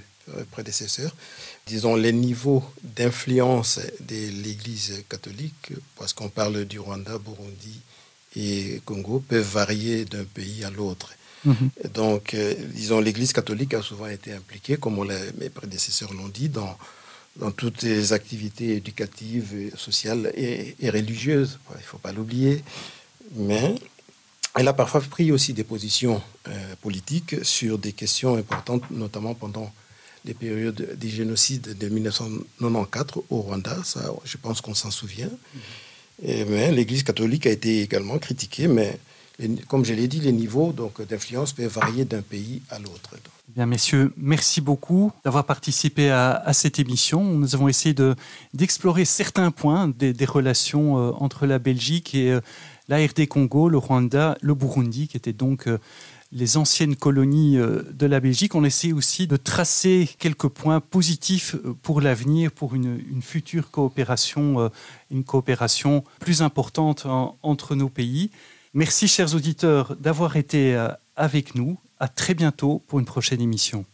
prédécesseurs. 0.50 1.14
Disons, 1.66 1.96
les 1.96 2.12
niveaux 2.12 2.62
d'influence 2.82 3.80
de 4.00 4.42
l'Église 4.42 5.04
catholique, 5.08 5.72
parce 5.96 6.12
qu'on 6.12 6.28
parle 6.28 6.64
du 6.64 6.78
Rwanda, 6.78 7.18
Burundi 7.18 7.80
et 8.36 8.80
Congo, 8.84 9.20
peuvent 9.26 9.46
varier 9.46 10.04
d'un 10.04 10.24
pays 10.24 10.64
à 10.64 10.70
l'autre. 10.70 11.14
Mhm. 11.44 11.70
Donc, 11.92 12.34
euh, 12.34 12.54
disons, 12.74 13.00
l'Église 13.00 13.32
catholique 13.32 13.74
a 13.74 13.82
souvent 13.82 14.06
été 14.06 14.32
impliquée, 14.32 14.76
comme 14.76 15.06
mes 15.38 15.50
prédécesseurs 15.50 16.12
l'ont 16.12 16.28
dit, 16.28 16.48
dans, 16.48 16.76
dans 17.36 17.50
toutes 17.50 17.82
les 17.82 18.12
activités 18.12 18.76
éducatives, 18.76 19.70
sociales 19.76 20.32
et, 20.36 20.74
religieuses. 20.90 21.58
Il 21.72 21.78
ne 21.78 21.82
faut 21.82 21.98
pas 21.98 22.12
l'oublier. 22.12 22.62
Mais 23.36 23.74
elle 24.54 24.68
a 24.68 24.72
parfois 24.72 25.00
pris 25.00 25.32
aussi 25.32 25.52
des 25.52 25.64
positions 25.64 26.22
euh, 26.48 26.74
politiques 26.80 27.44
sur 27.44 27.78
des 27.78 27.92
questions 27.92 28.36
importantes, 28.36 28.88
notamment 28.90 29.34
pendant 29.34 29.72
les 30.24 30.34
périodes 30.34 30.96
des 30.98 31.08
génocides 31.08 31.76
de 31.76 31.88
1994 31.88 33.24
au 33.30 33.40
Rwanda. 33.40 33.76
Ça, 33.84 34.12
je 34.24 34.36
pense 34.36 34.60
qu'on 34.60 34.74
s'en 34.74 34.90
souvient. 34.90 35.30
Mhm. 35.30 36.46
mais 36.48 36.72
l'Église 36.72 37.02
catholique 37.02 37.46
a 37.46 37.50
été 37.50 37.82
également 37.82 38.18
critiquée, 38.18 38.68
mais 38.68 38.98
comme 39.66 39.84
je 39.84 39.94
l'ai 39.94 40.06
dit, 40.06 40.20
les 40.20 40.32
niveaux 40.32 40.72
d'influence 41.08 41.52
peuvent 41.52 41.72
varier 41.72 42.04
d'un 42.04 42.22
pays 42.22 42.62
à 42.70 42.78
l'autre. 42.78 43.10
Bien, 43.48 43.66
messieurs, 43.66 44.12
merci 44.16 44.60
beaucoup 44.60 45.12
d'avoir 45.24 45.44
participé 45.44 46.10
à, 46.10 46.52
cette 46.52 46.78
émission. 46.78 47.22
Nous 47.22 47.54
avons 47.54 47.68
essayé 47.68 47.94
d'explorer 48.52 49.04
certains 49.04 49.50
points 49.50 49.88
des, 49.88 50.24
relations 50.24 50.98
euh, 50.98 51.12
entre 51.18 51.46
la 51.46 51.58
Belgique 51.58 52.14
et 52.14 52.32
euh, 52.32 52.40
la 52.88 52.98
RD 52.98 53.26
Congo, 53.28 53.68
le 53.68 53.78
Rwanda, 53.78 54.36
le 54.40 54.54
Burundi, 54.54 55.08
qui 55.08 55.16
étaient 55.16 55.32
donc 55.32 55.68
euh, 55.68 55.78
les 56.34 56.56
anciennes 56.56 56.96
colonies 56.96 57.56
de 57.56 58.06
la 58.06 58.20
Belgique. 58.20 58.54
On 58.54 58.64
essaie 58.64 58.92
aussi 58.92 59.26
de 59.26 59.36
tracer 59.36 60.08
quelques 60.18 60.48
points 60.48 60.80
positifs 60.80 61.56
pour 61.82 62.00
l'avenir, 62.00 62.52
pour 62.52 62.74
une, 62.74 63.22
future 63.22 63.70
coopération, 63.70 64.70
une 65.10 65.24
coopération 65.24 66.04
plus 66.18 66.42
importante 66.42 67.06
entre 67.42 67.74
nos 67.74 67.88
pays. 67.88 68.30
Merci, 68.76 69.06
chers 69.06 69.36
auditeurs, 69.36 69.94
d'avoir 69.94 70.36
été 70.36 70.74
euh, 70.74 70.88
avec 71.14 71.54
nous. 71.54 71.78
À 72.00 72.08
très 72.08 72.34
bientôt 72.34 72.82
pour 72.88 72.98
une 72.98 73.04
prochaine 73.04 73.40
émission. 73.40 73.86